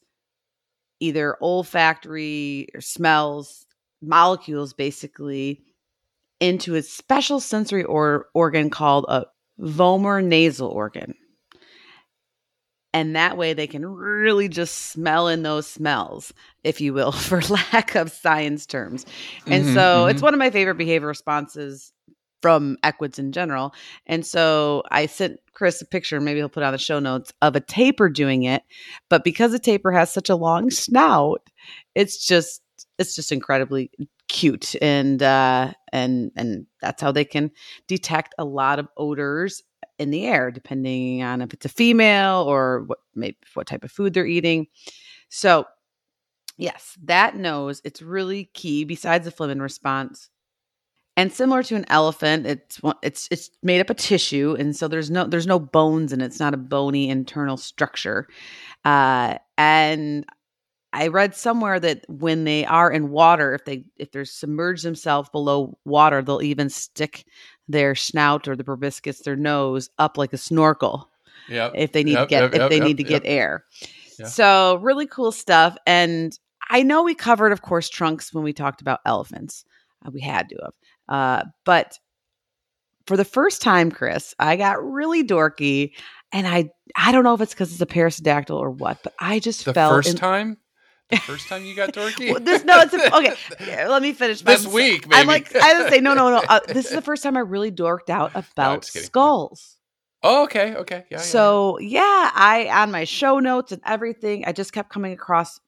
[0.99, 3.65] either olfactory or smells,
[4.01, 5.63] molecules basically
[6.39, 9.25] into a special sensory or, organ called a
[9.59, 11.15] vomeronasal organ.
[12.93, 16.33] And that way they can really just smell in those smells,
[16.63, 19.05] if you will, for lack of science terms.
[19.45, 20.23] And Mhm, so it's mhm.
[20.23, 21.91] one of my favorite behavior responses
[22.41, 23.73] from equids in general.
[24.05, 27.55] And so I sent Chris a picture, maybe he'll put on the show notes, of
[27.55, 28.63] a tapir doing it.
[29.09, 31.41] But because a tapir has such a long snout,
[31.95, 32.61] it's just
[32.99, 33.89] it's just incredibly
[34.27, 37.51] cute and uh and and that's how they can
[37.87, 39.63] detect a lot of odors
[39.99, 43.91] in the air depending on if it's a female or what maybe what type of
[43.91, 44.67] food they're eating.
[45.29, 45.65] So
[46.57, 50.29] yes that nose it's really key besides the flehmen response.
[51.15, 55.09] And similar to an elephant it's it's it's made up of tissue and so there's
[55.09, 56.25] no there's no bones and it.
[56.25, 58.27] It's not a bony internal structure.
[58.85, 60.25] Uh and
[61.03, 65.29] I read somewhere that when they are in water, if they if they're submerged themselves
[65.29, 67.25] below water, they'll even stick
[67.67, 71.09] their snout or the proboscis, their nose, up like a snorkel
[71.49, 71.69] Yeah.
[71.75, 73.63] if they need Yep, to get yep, if yep, they need to get air.
[74.17, 74.25] Yeah.
[74.27, 75.77] So really cool stuff.
[75.85, 76.37] And
[76.69, 79.63] I know we covered, of course, trunks when we talked about elephants.
[80.05, 80.73] Uh, we had to have,
[81.09, 81.97] uh, but
[83.05, 85.91] for the first time, Chris, I got really dorky
[86.31, 89.39] and I I don't know if it's because it's a perissodactyl or what, but I
[89.39, 90.57] just The felt first in- time,
[91.09, 92.31] the first time you got dorky.
[92.31, 93.33] Well, this no, it's a, okay.
[93.67, 94.41] yeah, let me finish.
[94.41, 96.43] This I'm- week, I'm like I would say no, no, no.
[96.47, 99.05] Uh, this is the first time I really dorked out about kidding.
[99.05, 99.75] skulls.
[100.23, 101.17] Oh, okay, okay, yeah.
[101.17, 105.59] yeah, so yeah, I on my show notes and everything, I just kept coming across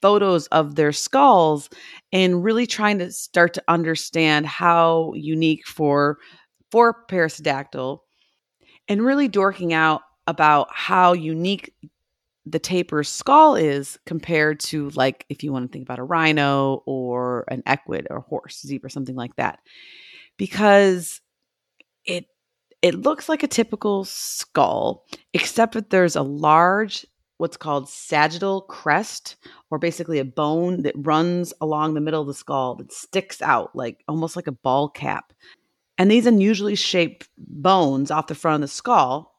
[0.00, 1.68] photos of their skulls
[2.10, 6.18] and really trying to start to understand how unique for
[6.70, 7.98] for perissodactyl
[8.88, 11.74] and really dorking out about how unique
[12.46, 16.82] the tapir skull is compared to like if you want to think about a rhino
[16.86, 19.58] or an equid or horse zebra something like that.
[20.36, 21.20] Because
[22.04, 22.26] it
[22.82, 29.36] it looks like a typical skull except that there's a large what's called sagittal crest
[29.70, 33.74] or basically a bone that runs along the middle of the skull that sticks out
[33.74, 35.32] like almost like a ball cap.
[35.96, 39.34] And these unusually shaped bones off the front of the skull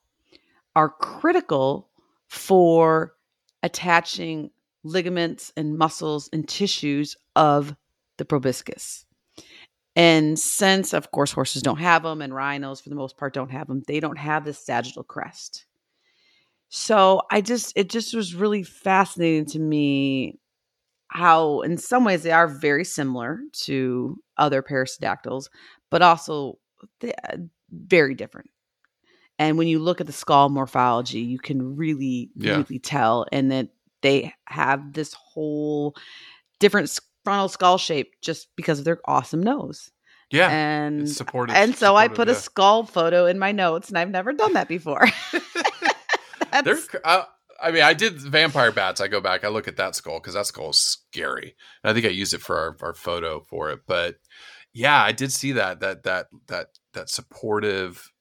[0.75, 1.90] are critical
[2.31, 3.13] for
[3.61, 4.49] attaching
[4.85, 7.75] ligaments and muscles and tissues of
[8.17, 9.05] the proboscis.
[9.97, 13.51] And since, of course, horses don't have them and rhinos, for the most part, don't
[13.51, 15.65] have them, they don't have this sagittal crest.
[16.69, 20.39] So I just, it just was really fascinating to me
[21.09, 25.49] how, in some ways, they are very similar to other perissodactyls,
[25.89, 26.59] but also
[27.03, 27.09] uh,
[27.69, 28.49] very different.
[29.41, 32.57] And when you look at the skull morphology, you can really, Yeah.
[32.57, 33.25] really tell.
[33.31, 33.69] And that
[34.01, 35.95] they have this whole
[36.59, 39.89] different frontal skull shape just because of their awesome nose.
[40.29, 40.49] yeah.
[40.49, 41.55] and supportive.
[41.55, 44.67] and so I put a skull photo in my notes, and I've never done that
[44.67, 45.07] before.
[46.53, 47.23] Uh,
[47.61, 49.01] I mean, I did vampire bats.
[49.01, 51.55] I go back, I look at that skull because that skull is scary.
[51.83, 53.81] And I think I used it for our, our photo for it.
[53.87, 54.15] But
[54.73, 58.11] yeah, I did see that that that that that supportive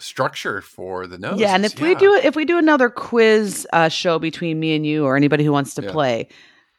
[0.00, 1.38] structure for the nose.
[1.40, 4.74] yeah, and is- if we do if we do another quiz uh, show between me
[4.76, 5.92] and you, or anybody who wants to Yeah.
[5.92, 6.28] play,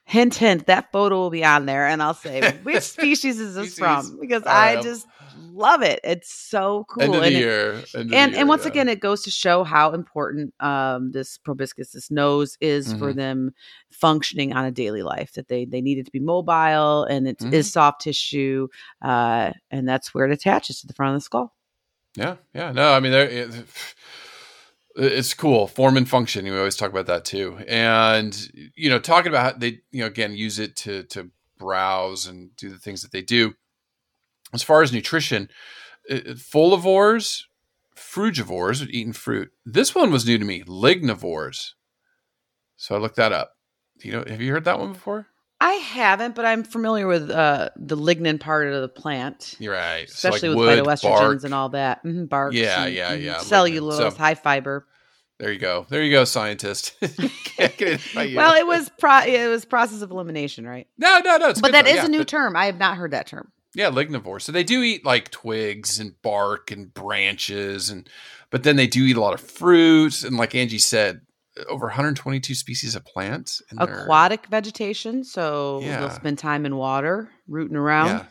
[0.03, 3.75] hint, hint, that photo will be on there, and I'll say which species is this
[3.75, 3.79] Species.
[4.09, 5.05] from because All I just
[5.53, 5.99] love it.
[6.03, 7.03] It's so cool.
[7.03, 8.71] end of the and it- year, end the and year, and once yeah.
[8.71, 13.15] again it goes to show how important um this proboscis this nose is for Mhm.
[13.15, 13.51] them
[13.91, 17.41] functioning on a daily life that they they need it to be mobile and it
[17.53, 17.71] is Mhm.
[17.71, 18.67] soft tissue
[19.01, 21.53] uh and that's where it attaches to the front of the skull
[22.15, 22.71] Yeah, yeah.
[22.71, 23.13] No, I mean,
[24.95, 25.67] it's cool.
[25.67, 26.45] Form and function.
[26.45, 27.59] We always talk about that too.
[27.67, 28.35] And
[28.75, 32.55] you know, talking about how they, you know, again, use it to to browse and
[32.55, 33.53] do the things that they do.
[34.53, 35.49] As far as nutrition,
[36.09, 37.43] uh, it, it- folivores,
[37.95, 39.49] frugivores, eating fruit.
[39.65, 40.63] This one was new to me.
[40.63, 41.71] Lignivores.
[42.77, 43.51] So I looked that up.
[44.01, 45.27] You know, have you heard that one before?
[45.61, 50.09] I haven't but i'm familiar with uh the lignin part of the plant You're right.
[50.09, 51.43] So, like, especially with wood, phytoestrogens bark.
[51.43, 54.87] and all that mm-hmm, bark Yeah, and- yeah, mhm, yeah, cellulose So- high fiber
[55.39, 55.85] There you go.
[55.89, 56.95] There you go, scientist.
[57.61, 58.01] It
[58.35, 61.53] well it was pro it was process of elimination right no, no, no.
[61.61, 61.91] But that though.
[61.91, 64.41] is Yeah, a new but- term i have not heard that term Yeah, lignivore.
[64.41, 68.07] So they do eat like twigs and bark and branches and
[68.49, 71.21] but then they do eat a lot of fruit and like Angie said,
[71.67, 75.99] over 122 species of plants aquatic vegetation so Yeah.
[75.99, 78.25] they'll spend time in water rooting around Yeah.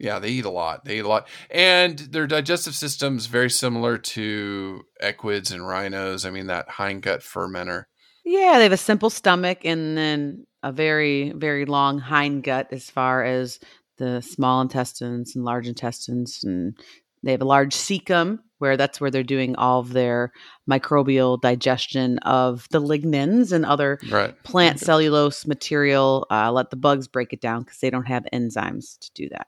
[0.00, 0.84] Yeah, they eat a lot.
[0.84, 1.26] They eat a lot.
[1.50, 6.24] And their digestive system's very similar to equids and rhinos.
[6.24, 7.86] I mean that hindgut fermenter.
[8.24, 12.88] Yeah, they have a simple stomach and then a very, very long hind gut as
[12.88, 13.58] far as
[13.96, 16.44] the small intestines and large intestines.
[16.44, 16.78] And
[17.22, 20.32] they have a large cecum where that's where they're doing all of their
[20.68, 24.34] microbial digestion of the lignins and other Right.
[24.42, 24.84] plant Okay.
[24.86, 26.26] cellulose material.
[26.30, 29.46] Uh, let the bugs break it down because they don't have enzymes to do that.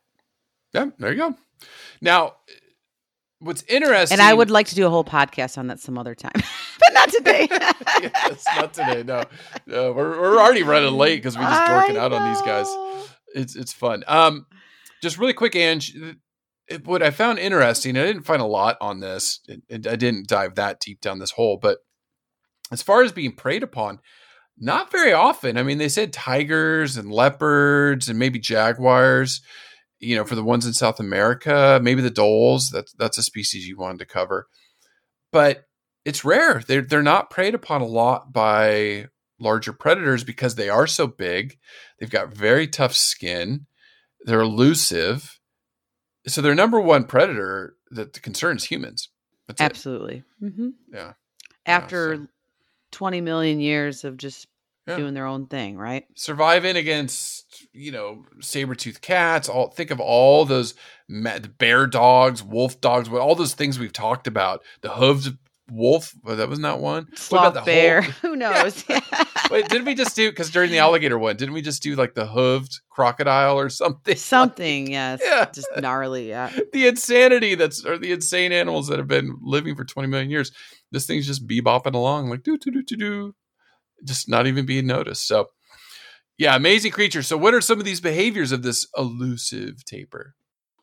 [0.73, 1.35] Yeah, there you go.
[2.01, 2.35] Now
[3.41, 6.14] what's interesting And I would like to do a whole podcast on that some other
[6.14, 6.33] time,
[6.79, 7.49] but not today.
[7.51, 9.03] yes, not today.
[9.03, 9.25] No,
[9.66, 12.66] no we're, we're already running late because we're just dorking I out on these guys.
[13.35, 14.05] It's it's fun.
[14.07, 14.47] Um,
[15.03, 15.97] just really quick, Ange.
[16.85, 19.41] What I found interesting, I didn't find a lot on this.
[19.71, 21.79] I didn't dive that deep down this hole, but
[22.71, 23.99] as far as being preyed upon,
[24.59, 25.57] not very often.
[25.57, 29.41] I mean, they said tigers and leopards and maybe jaguars.
[29.99, 32.71] You know, for the ones in South America, maybe the dholes.
[32.71, 34.47] That's that's a species you wanted to cover,
[35.31, 35.66] but
[36.05, 36.62] it's rare.
[36.66, 39.09] They're they're not preyed upon a lot by
[39.39, 41.59] larger predators because they are so big.
[41.99, 43.66] They've got very tough skin.
[44.25, 45.39] They're elusive.
[46.27, 49.09] So their number one predator that concerns humans.
[49.49, 49.61] That's.
[49.61, 50.23] Absolutely.
[50.41, 51.12] hmm Yeah.
[51.66, 52.27] After so-
[52.93, 54.47] 20 million years of just
[54.87, 54.97] Yeah.
[54.97, 56.05] doing their own thing, right?
[56.16, 60.75] Surviving against, you know, saber-toothed cats, all think of all those
[61.09, 65.33] ma- bear dogs, wolf dogs, all those things we've talked about, the hoofed
[65.71, 66.14] wolf.
[66.25, 67.05] Well, that was not one.
[67.11, 68.03] What Sloth the bear.
[68.03, 68.85] whole- Who knows?
[69.51, 72.14] Wait, didn't we just do because during the alligator one, didn't we just do like
[72.14, 74.14] the hooved crocodile or something?
[74.30, 75.20] Something, yes.
[75.24, 75.46] Yeah.
[75.53, 76.53] Just gnarly, yeah.
[76.72, 80.53] the insanity that's or the insane animals that have been living for 20 million years.
[80.92, 83.34] This thing's just bebopping along like do do do do do,
[84.05, 85.26] just not even being noticed.
[85.26, 85.48] So,
[86.38, 87.22] yeah, amazing creature.
[87.22, 90.34] So, what are some of these behaviors of this elusive tapir?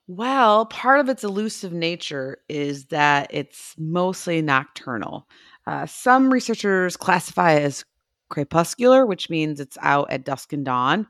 [0.07, 5.27] Well, part of its elusive nature is that it's mostly nocturnal.
[5.65, 7.85] Uh, some researchers classify it as
[8.29, 11.07] crepuscular, which means it's out at dusk and dawn.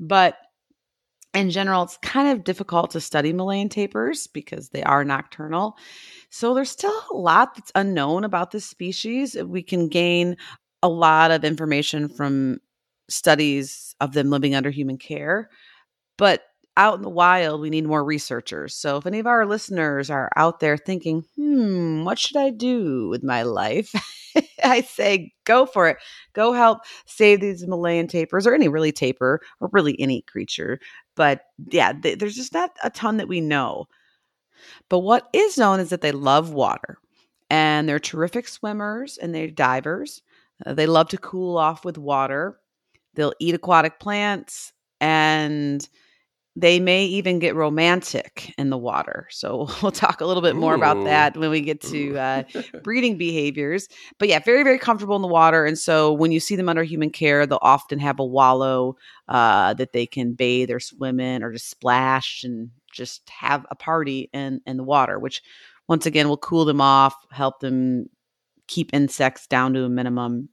[0.00, 0.36] But
[1.34, 5.76] in general, it's kind of difficult to study Malayan tapirs because they are nocturnal.
[6.30, 9.36] So there's still a lot that's unknown about this species.
[9.36, 10.36] We can gain
[10.82, 12.60] a lot of information from
[13.08, 15.50] studies of them living under human care.
[16.16, 16.42] But
[16.76, 18.74] out in the wild, we need more researchers.
[18.74, 23.08] So if any of our listeners are out there thinking, hmm, what should I do
[23.08, 23.92] with my life?
[24.64, 25.98] I say go for it.
[26.34, 30.78] Go help save these Malayan tapirs or any really tapir or really any creature.
[31.14, 33.86] But yeah, th- there's just not a ton that we know.
[34.88, 36.98] But what is known is that they love water
[37.50, 40.22] and they're terrific swimmers and they're divers.
[40.64, 42.58] Uh, they love to cool off with water.
[43.14, 45.86] They'll eat aquatic plants and
[46.58, 49.28] they may even get romantic in the water.
[49.30, 52.42] So we'll talk a little bit more about that when we get to uh,
[52.82, 53.88] breeding behaviors.
[54.18, 55.66] But yeah, very, very comfortable in the water.
[55.66, 58.96] And so when you see them under human care, they'll often have a wallow
[59.28, 63.74] uh, that they can bathe or swim in or just splash and just have a
[63.74, 65.42] party in, in the water, which
[65.88, 68.08] once again will cool them off, help them
[68.66, 70.48] keep insects down to a minimum.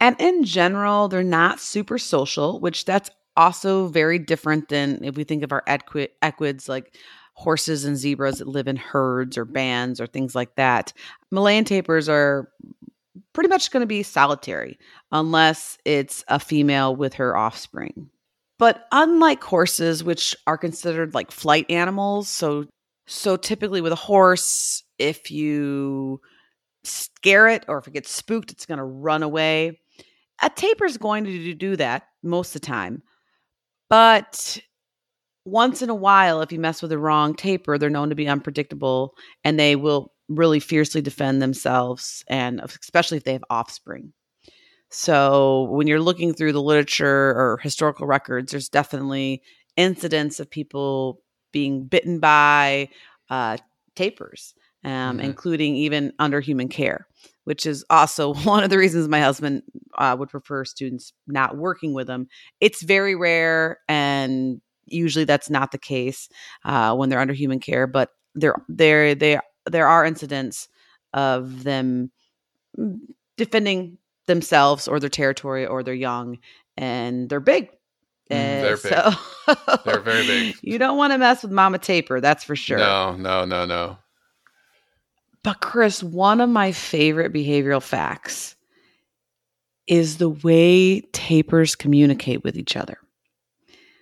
[0.00, 3.10] And in general, they're not super social, which that's
[3.40, 6.96] also very different than if we think of our equi- equids like
[7.32, 10.92] horses and zebras that live in herds or bands or things like that.
[11.30, 12.50] Malayan tapirs are
[13.32, 14.78] pretty much going to be solitary
[15.10, 18.10] unless it's a female with her offspring.
[18.58, 22.66] But unlike horses, which are considered like flight animals, so
[23.06, 26.20] so typically with a horse, if you
[26.84, 29.80] scare it or if it gets spooked, it's going to run away.
[30.42, 33.02] A tapir is going to do that most of the time.
[33.90, 34.58] But
[35.44, 38.28] once in a while, if you mess with the wrong tapir, they're known to be
[38.28, 39.14] unpredictable
[39.44, 44.12] and they will really fiercely defend themselves, and especially if they have offspring.
[44.90, 49.42] So when you're looking through the literature or historical records, there's definitely
[49.76, 51.20] incidents of people
[51.52, 52.88] being bitten by
[53.28, 53.56] uh,
[53.96, 54.54] tapirs,
[54.84, 55.24] um, Mhm.
[55.24, 57.06] including even under human care,
[57.44, 59.62] which is also one of the reasons my husband
[59.98, 62.28] uh, would prefer students not working with them.
[62.60, 66.28] It's very rare, and usually that's not the case
[66.64, 67.86] uh, when they're under human care.
[67.86, 70.68] But there, there, there, there are incidents
[71.12, 72.10] of them
[73.36, 76.38] defending themselves or their territory or their young,
[76.76, 77.70] and they're big.
[78.30, 79.10] Mm, they're Uh,
[79.56, 80.54] so They're very big.
[80.62, 82.78] You don't want to mess with Mama Tapir, that's for sure.
[82.78, 83.98] No, no, no, no.
[85.42, 88.56] But Chris, one of my favorite behavioral facts
[89.86, 92.98] is the way tapirs communicate with each other,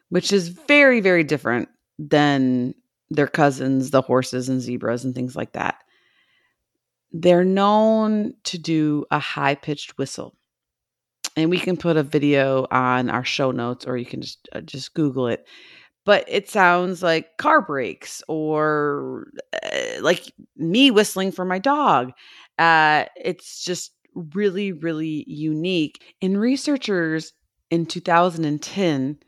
[0.09, 1.69] which is very, very different
[1.99, 2.75] than
[3.11, 5.77] their cousins, the horses and zebras and things like that.
[7.13, 10.35] They're known to do a high pitched whistle.
[11.37, 14.61] And we can put a video on our show notes or you can just uh,
[14.61, 15.47] just google it.
[16.09, 19.29] But it sounds like car brakes or
[19.63, 22.13] uh, like me whistling for my dog.
[22.59, 26.03] Uh, it's just really, really unique.
[26.23, 27.35] And researchers
[27.71, 29.19] in 2010,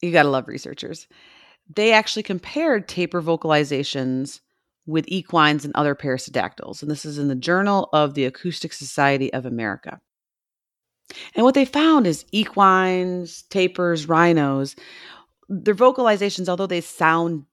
[0.00, 1.06] you got to love researchers,
[1.72, 4.40] they actually compared tapir vocalizations
[4.86, 6.82] with equines and other perissodactyls.
[6.82, 10.00] And this is in the Journal of the Acoustic Society of America.
[11.36, 14.74] And what they found is equines, tapirs, rhinos,
[15.48, 17.44] their vocalizations, although they sound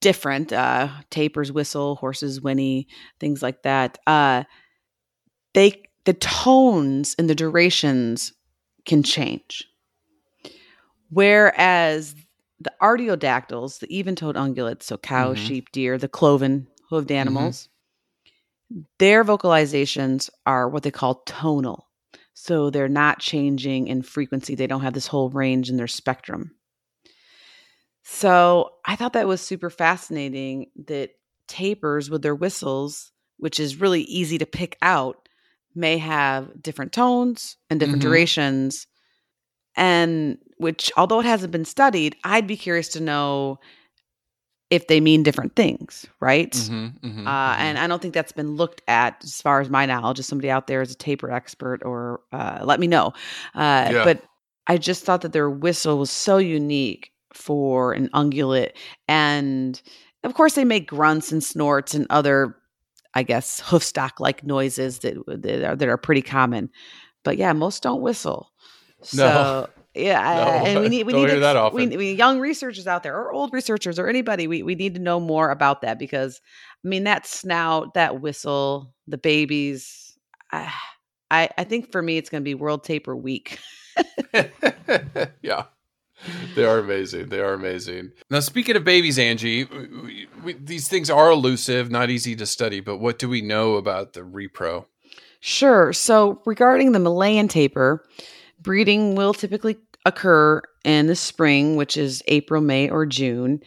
[0.00, 2.86] different, uh, tapirs whistle, horses whinny,
[3.20, 4.44] things like that, uh,
[5.54, 8.34] they the tones and the durations
[8.84, 9.66] can change.
[11.08, 12.14] Whereas
[12.60, 15.36] the artiodactyls, the even-toed ungulates, so cow, Mhm.
[15.36, 17.68] sheep, deer, the cloven hooved animals,
[18.98, 21.88] their vocalizations are what they call tonal.
[22.34, 24.54] So they're not changing in frequency.
[24.54, 26.56] They don't have this whole range in their spectrum.
[28.04, 31.10] So I thought that was super fascinating that
[31.48, 35.28] tapirs with their whistles, which is really easy to pick out,
[35.74, 38.08] may have different tones and different Mhm.
[38.08, 38.86] durations.
[39.76, 43.58] And which, although it hasn't been studied, I'd be curious to know
[44.70, 46.52] if they mean different things, right?
[46.52, 47.60] Mhm, mhm, Uh, mhm.
[47.60, 50.18] and I don't think that's been looked at as far as my knowledge.
[50.18, 53.12] If somebody out there is a tapir expert, or uh, let me know.
[53.54, 54.04] Uh, Yeah.
[54.04, 54.22] But
[54.66, 58.72] I just thought that their whistle was so unique for an ungulate,
[59.08, 59.80] and
[60.22, 62.56] of course they make grunts and snorts and other,
[63.14, 66.70] I guess, hoofstock like noises that that are, that are pretty common.
[67.24, 68.50] But yeah, most don't whistle.
[69.00, 69.06] No.
[69.06, 71.98] So yeah, I- No, and we need we need hear that we- often.
[71.98, 75.20] we, young researchers out there or old researchers or anybody we, we need to know
[75.20, 76.40] more about that because
[76.84, 80.18] i mean that snout that whistle the babies
[80.50, 80.72] i
[81.30, 83.58] i, I think for me it's going to be world tapir week
[85.42, 85.64] yeah.
[86.54, 87.30] They are amazing.
[87.30, 88.12] They are amazing.
[88.30, 92.80] Now, speaking of babies, Angie, we, we, these things are elusive, not easy to study,
[92.80, 94.86] but what do we know about the repro?
[95.44, 98.02] sure so regarding the malayan tapir,
[98.62, 103.60] breeding will typically occur in the spring which is april may or june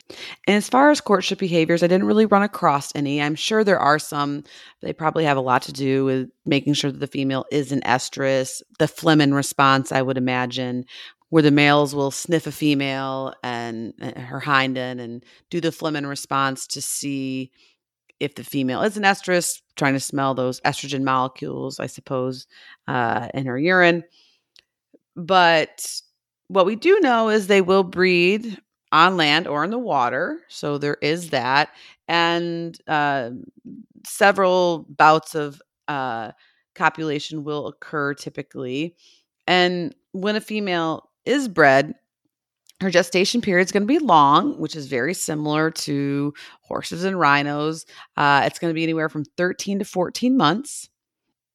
[0.48, 3.80] and as far as courtship behaviors i didn't really run across any i'm sure there
[3.80, 4.44] are some
[4.82, 7.82] they probably have a lot to do with making sure that the female is an
[7.82, 10.84] estrus the flehmen response i would imagine
[11.30, 15.72] where the males will sniff a female and, and her hind end and do the
[15.72, 17.52] flehmen response to see
[18.20, 22.48] if the female is an estrus trying to smell those estrogen molecules i suppose
[22.88, 24.04] uh, in her urine
[25.16, 26.02] but
[26.48, 28.58] what we do know is they will breed
[28.92, 30.40] on land or in the water.
[30.48, 31.70] So there is that.
[32.08, 33.32] And uh,
[34.06, 36.32] several bouts of uh,
[36.76, 38.96] copulation will occur typically.
[39.46, 41.94] And when a female is bred,
[42.82, 47.20] her gestation period is going to be long, which is very similar to horses and
[47.20, 47.86] rhinos.
[48.16, 50.90] Uh, it's going to be anywhere from 13 to 14 months.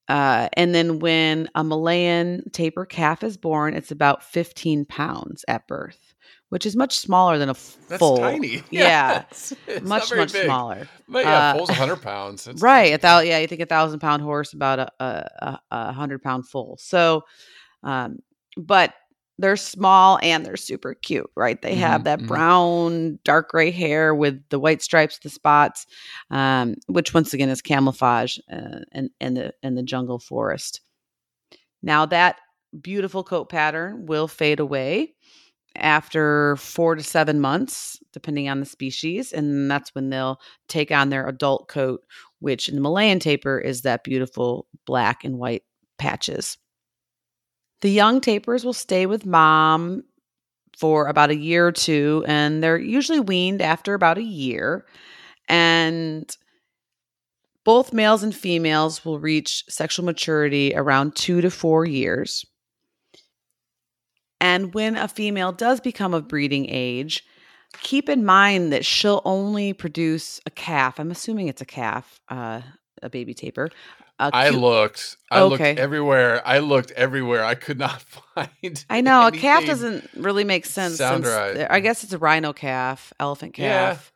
[0.08, 5.66] Uh, and then when a Malayan tapir calf is born, it's about 15 pounds at
[5.68, 6.12] birth,
[6.48, 7.54] which is much smaller than a
[7.88, 8.62] That's tiny.
[8.70, 10.44] Yeah, it's, it's much much big.
[10.46, 10.88] smaller.
[11.08, 12.48] But yeah, Uh, foal's 100 pounds.
[12.48, 12.82] It's right.
[12.86, 12.92] tiny.
[12.94, 13.28] A thousand.
[13.28, 15.04] Yeah, you think a thousand pound horse about a a,
[15.40, 16.76] a, a hundred pound foal.
[16.80, 17.22] So,
[17.84, 18.18] um,
[18.56, 18.92] but
[19.42, 21.60] they're small and they're super cute, right?
[21.62, 22.26] They have Mhm, that mhm.
[22.26, 25.86] brown, dark gray hair with the white stripes, the spots,
[26.30, 30.80] um, which once again is camouflage uh, in, in the in the jungle forest.
[31.82, 32.36] Now that
[32.80, 35.14] beautiful coat pattern will fade away
[35.76, 41.10] after four to seven months, depending on the species, and that's when they'll take on
[41.10, 42.02] their adult coat,
[42.40, 45.64] which in the Malayan tapir is that beautiful black and white
[45.98, 46.58] patches.
[47.82, 50.04] The young tapirs will stay with mom
[50.78, 54.86] for about a year or two, and they're usually weaned after about a year.
[55.48, 56.34] And
[57.64, 62.44] both males and females will reach sexual maturity around two to four years.
[64.40, 67.24] And when a female does become of breeding age,
[67.80, 70.98] keep in mind that she'll only produce a calf.
[70.98, 72.62] I'm assuming it's a calf, uh,
[73.02, 73.70] a baby tapir.
[74.18, 75.16] I looked.
[75.30, 75.70] I Okay.
[75.70, 76.42] looked everywhere.
[76.46, 77.44] I looked everywhere.
[77.44, 78.02] I could not
[78.34, 78.84] find.
[78.88, 80.96] I know a calf doesn't really make sense.
[80.96, 81.66] sound right.
[81.68, 84.12] I guess it's a rhino calf, elephant calf,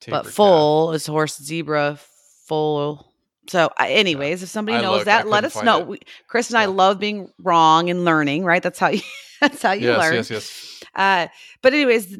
[0.00, 1.98] Tapir but foal is horse, zebra,
[2.46, 3.06] foal.
[3.48, 5.80] So, I anyways, if somebody I knows looked, that, let us know.
[5.80, 5.98] We,
[6.28, 8.62] Chris and I love being wrong and learning, right?
[8.62, 9.02] That's how you.
[9.40, 10.14] that's how you Yes, learn.
[10.16, 10.84] yes, yes.
[10.94, 11.26] Uh,
[11.62, 12.16] but anyways,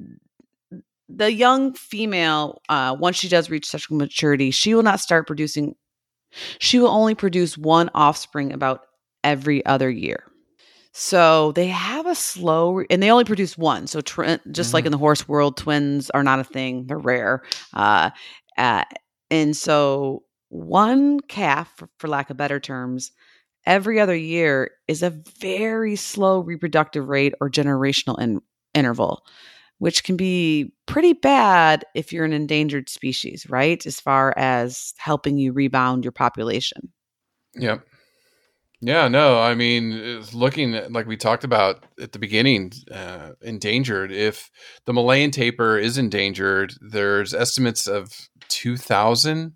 [1.09, 5.74] the young female, uh, once she does reach sexual maturity, she will not start producing.
[6.59, 8.83] She will only produce one offspring about
[9.24, 10.24] every other year.
[10.93, 13.87] So they have a slow, and they only produce one.
[13.87, 14.87] So tr- just like Mhm.
[14.87, 17.43] in the horse world, twins are not a thing; they're rare.
[17.72, 18.11] Uh,
[18.59, 18.85] uh,
[19.31, 23.12] and so one calf, for, for lack of better terms,
[23.66, 28.43] every other year is a very slow reproductive rate or generational in-
[28.74, 29.22] interval,
[29.81, 33.85] which can be pretty bad if you're an endangered species, right?
[33.87, 36.93] As far as helping you rebound your population.
[37.55, 37.83] Yep.
[38.83, 44.12] Yeah, no, I mean, looking at, like we talked about at the beginning, uh, endangered.
[44.12, 44.51] If
[44.85, 48.12] the Malayan tapir is endangered, there's estimates of
[48.49, 49.55] 2,000,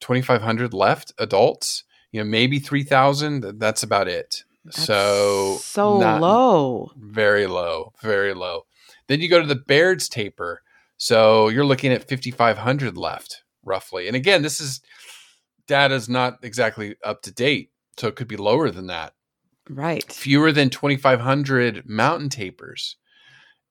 [0.00, 3.58] 2,500 left adults, you know, maybe 3,000.
[3.58, 4.44] That's about it.
[4.70, 6.92] so, That's so not- low.
[6.98, 8.64] Very low, very low.
[9.08, 10.62] Then you go to the Baird's tapir.
[10.98, 14.06] So you're looking at 5,500 left, roughly.
[14.06, 14.80] And again, this is
[15.66, 17.70] data is not exactly up to date.
[17.96, 19.14] So it could be lower than that.
[19.68, 20.10] Right.
[20.10, 22.94] Fewer than 2,500 mountain tapirs.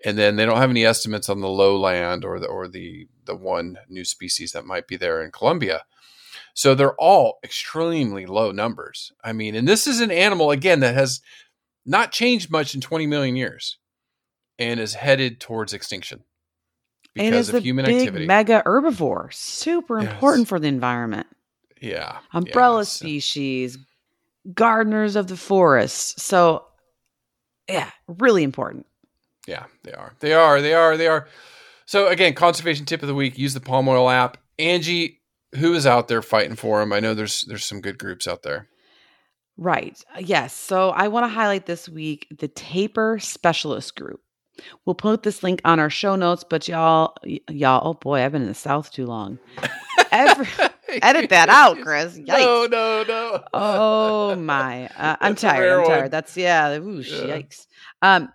[0.06, 3.36] And then they don't have any estimates on the lowland or the or the the
[3.36, 5.84] one new species that might be there in Colombia.
[6.54, 9.12] So they're all extremely low numbers.
[9.24, 11.20] I mean, and this is an animal again that has
[11.84, 13.80] not changed much in 20 million years
[14.60, 16.24] and is headed towards extinction
[17.14, 18.26] because of a human big activity.
[18.26, 20.12] mega herbivore, super Yes.
[20.14, 21.28] important for the environment.
[21.82, 22.20] yeah.
[22.34, 23.78] Umbrella species,
[24.54, 26.20] gardeners of the forest.
[26.20, 26.66] So,
[27.70, 28.86] yeah, really important.
[29.48, 30.14] Yeah, they are.
[30.20, 30.62] They are.
[30.62, 30.98] They are.
[30.98, 31.28] They are.
[31.86, 34.38] So again, conservation tip of the week: use the palm oil app.
[34.60, 35.22] Angie,
[35.56, 36.92] who is out there fighting for them?
[36.92, 38.68] I know there's there's some good groups out there.
[39.58, 39.98] Right.
[40.20, 40.54] Yes.
[40.54, 44.22] So I want to highlight this week the Tapir Specialist Group.
[44.86, 48.32] We'll put this link on our show notes, but y'all, y- y'all, oh boy, I've
[48.32, 49.38] been in the South too long.
[50.12, 50.48] Every,
[51.02, 52.18] edit that out, Chris.
[52.26, 52.72] No, Yikes.
[52.72, 53.44] no, no.
[53.54, 54.90] Oh my.
[54.98, 55.80] Uh, I'm tired.
[55.80, 56.02] I'm tired.
[56.04, 56.10] one.
[56.12, 56.78] That's, yeah.
[56.78, 57.38] Oosh, Yeah.
[57.38, 57.68] Yikes.
[58.02, 58.30] Um,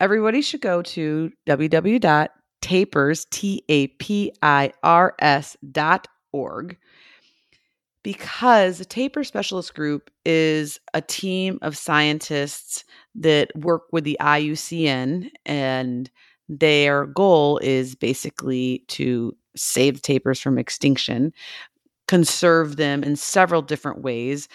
[0.00, 6.76] everybody should go to www.tapirs, T A P I R S dot org
[8.02, 15.30] because the Tapir Specialist Group is a team of scientists that work with the IUCN,
[15.44, 16.10] and
[16.48, 21.32] their goal is basically to save tapirs from extinction,
[22.08, 24.48] conserve them in several different ways,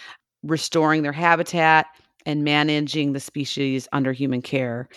[0.43, 1.87] restoring their habitat,
[2.25, 4.89] and managing the species under human care.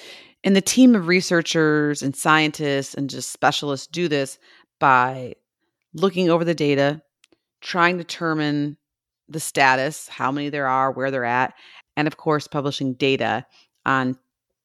[0.43, 4.39] And the team of researchers and scientists and just specialists do this
[4.79, 5.35] by
[5.95, 7.03] looking over the data,
[7.61, 8.77] trying to determine
[9.29, 11.55] the status, how many there are, where they're at,
[11.97, 13.47] and of course, publishing data
[13.87, 14.17] on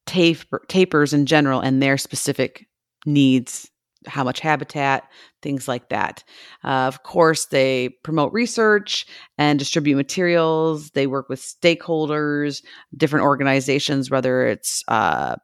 [0.05, 2.67] tapir, tapirs in general and their specific
[3.05, 3.69] needs,
[4.07, 5.09] how much habitat,
[5.41, 6.23] things like that.
[6.63, 9.05] Uh, of course, they promote research
[9.37, 10.91] and distribute materials.
[10.91, 12.63] They work with stakeholders,
[12.95, 15.35] different organizations, whether it's uh,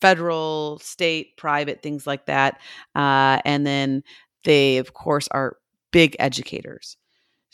[0.00, 2.60] federal, state, private, things like that.
[2.94, 4.02] Uh, and then
[4.44, 5.56] they, of course, are
[5.92, 6.96] big educators.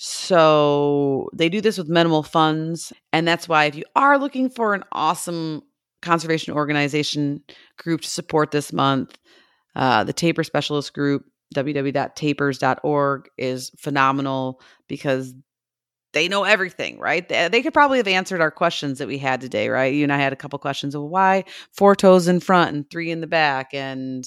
[0.00, 2.92] So they do this with minimal funds.
[3.12, 5.62] And that's why, if you are looking for an awesome
[6.02, 7.42] conservation organization
[7.78, 9.18] group to support this month,
[9.74, 15.34] uh, the Tapir Specialist Group, www.tapirs.org, is phenomenal because
[16.12, 17.28] they know everything, right?
[17.28, 19.92] They, they could probably have answered our questions that we had today, right?
[19.92, 21.42] You and I had a couple questions of why
[21.72, 24.24] four toes in front and three in the back, and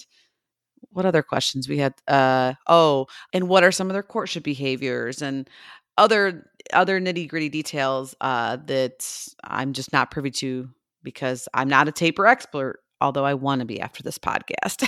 [0.91, 1.93] what other questions we had?
[2.07, 5.49] Uh, oh, and what are some of their courtship behaviors and
[5.97, 9.07] other other nitty gritty details uh, that
[9.43, 10.69] I'm just not privy to
[11.03, 14.87] because I'm not a tapir expert, although I want to be after this podcast.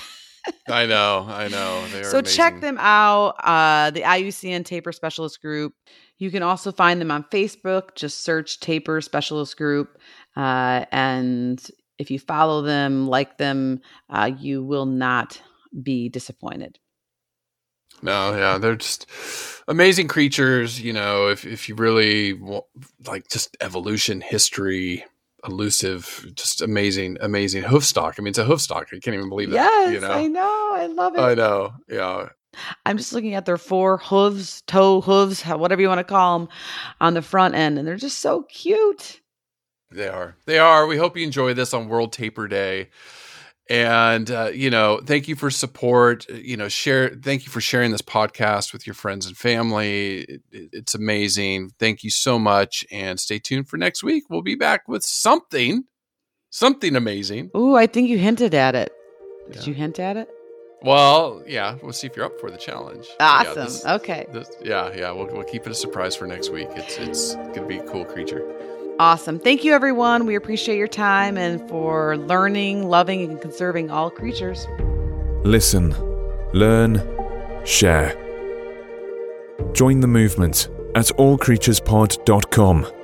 [0.70, 1.86] I know, I know.
[1.92, 3.36] They are so check them out.
[3.44, 5.74] Uh, the IUCN Tapir Specialist Group.
[6.20, 7.96] You can also find them on Facebook.
[7.96, 9.98] Just search Tapir Specialist Group,
[10.38, 11.66] uh, and
[11.98, 15.42] if you follow them, like them, uh, you will not
[15.82, 16.80] be disappointed.
[18.02, 19.06] No, yeah, they're just
[19.68, 20.82] amazing creatures.
[20.82, 22.64] You know, if if you really wa-
[23.06, 25.06] like just evolution, history,
[25.46, 28.16] elusive, just amazing, amazing hoof stock.
[28.18, 28.88] I mean, it's a hoof stock.
[28.92, 29.56] I can't even believe that.
[29.56, 30.12] Yes, you know?
[30.12, 30.72] I know.
[30.74, 31.22] I love it.
[31.22, 31.74] I know.
[31.88, 32.30] Yeah.
[32.86, 36.50] I'm just looking at their four hooves, toe hooves, whatever you want to call them,
[37.02, 39.22] on the front end, and they're just so cute.
[39.92, 40.36] They are.
[40.46, 40.86] They are.
[40.88, 42.90] We hope you enjoy this on World Tapir Day.
[43.70, 46.28] And uh, you know, thank you for support.
[46.30, 47.10] You know, share.
[47.10, 50.20] Thank you for sharing this podcast with your friends and family.
[50.24, 51.72] It, it- it's amazing.
[51.80, 52.86] Thank you so much.
[52.92, 54.26] And stay tuned for next week.
[54.30, 55.86] We'll be back with something,
[56.50, 57.52] something amazing.
[57.54, 58.92] oh I think you hinted at it.
[59.48, 59.68] Did Yeah.
[59.68, 60.30] you hint at it?
[60.82, 61.78] Well, yeah.
[61.82, 63.08] We'll see if you're up for the challenge.
[63.18, 63.64] But yeah, Awesome.
[63.64, 64.26] this- okay.
[64.34, 65.12] this- yeah, yeah.
[65.14, 66.68] We'll, we'll keep it a surprise for next week.
[66.76, 68.44] It's it's gonna be a cool creature.
[69.00, 69.40] Awesome.
[69.40, 70.26] Thank you, everyone.
[70.26, 74.68] We appreciate your time and for learning, loving, and conserving all creatures.
[75.44, 75.94] Listen,
[76.54, 77.02] learn,
[77.66, 78.16] share.
[79.74, 83.03] Join the movement at allcreaturespod.com.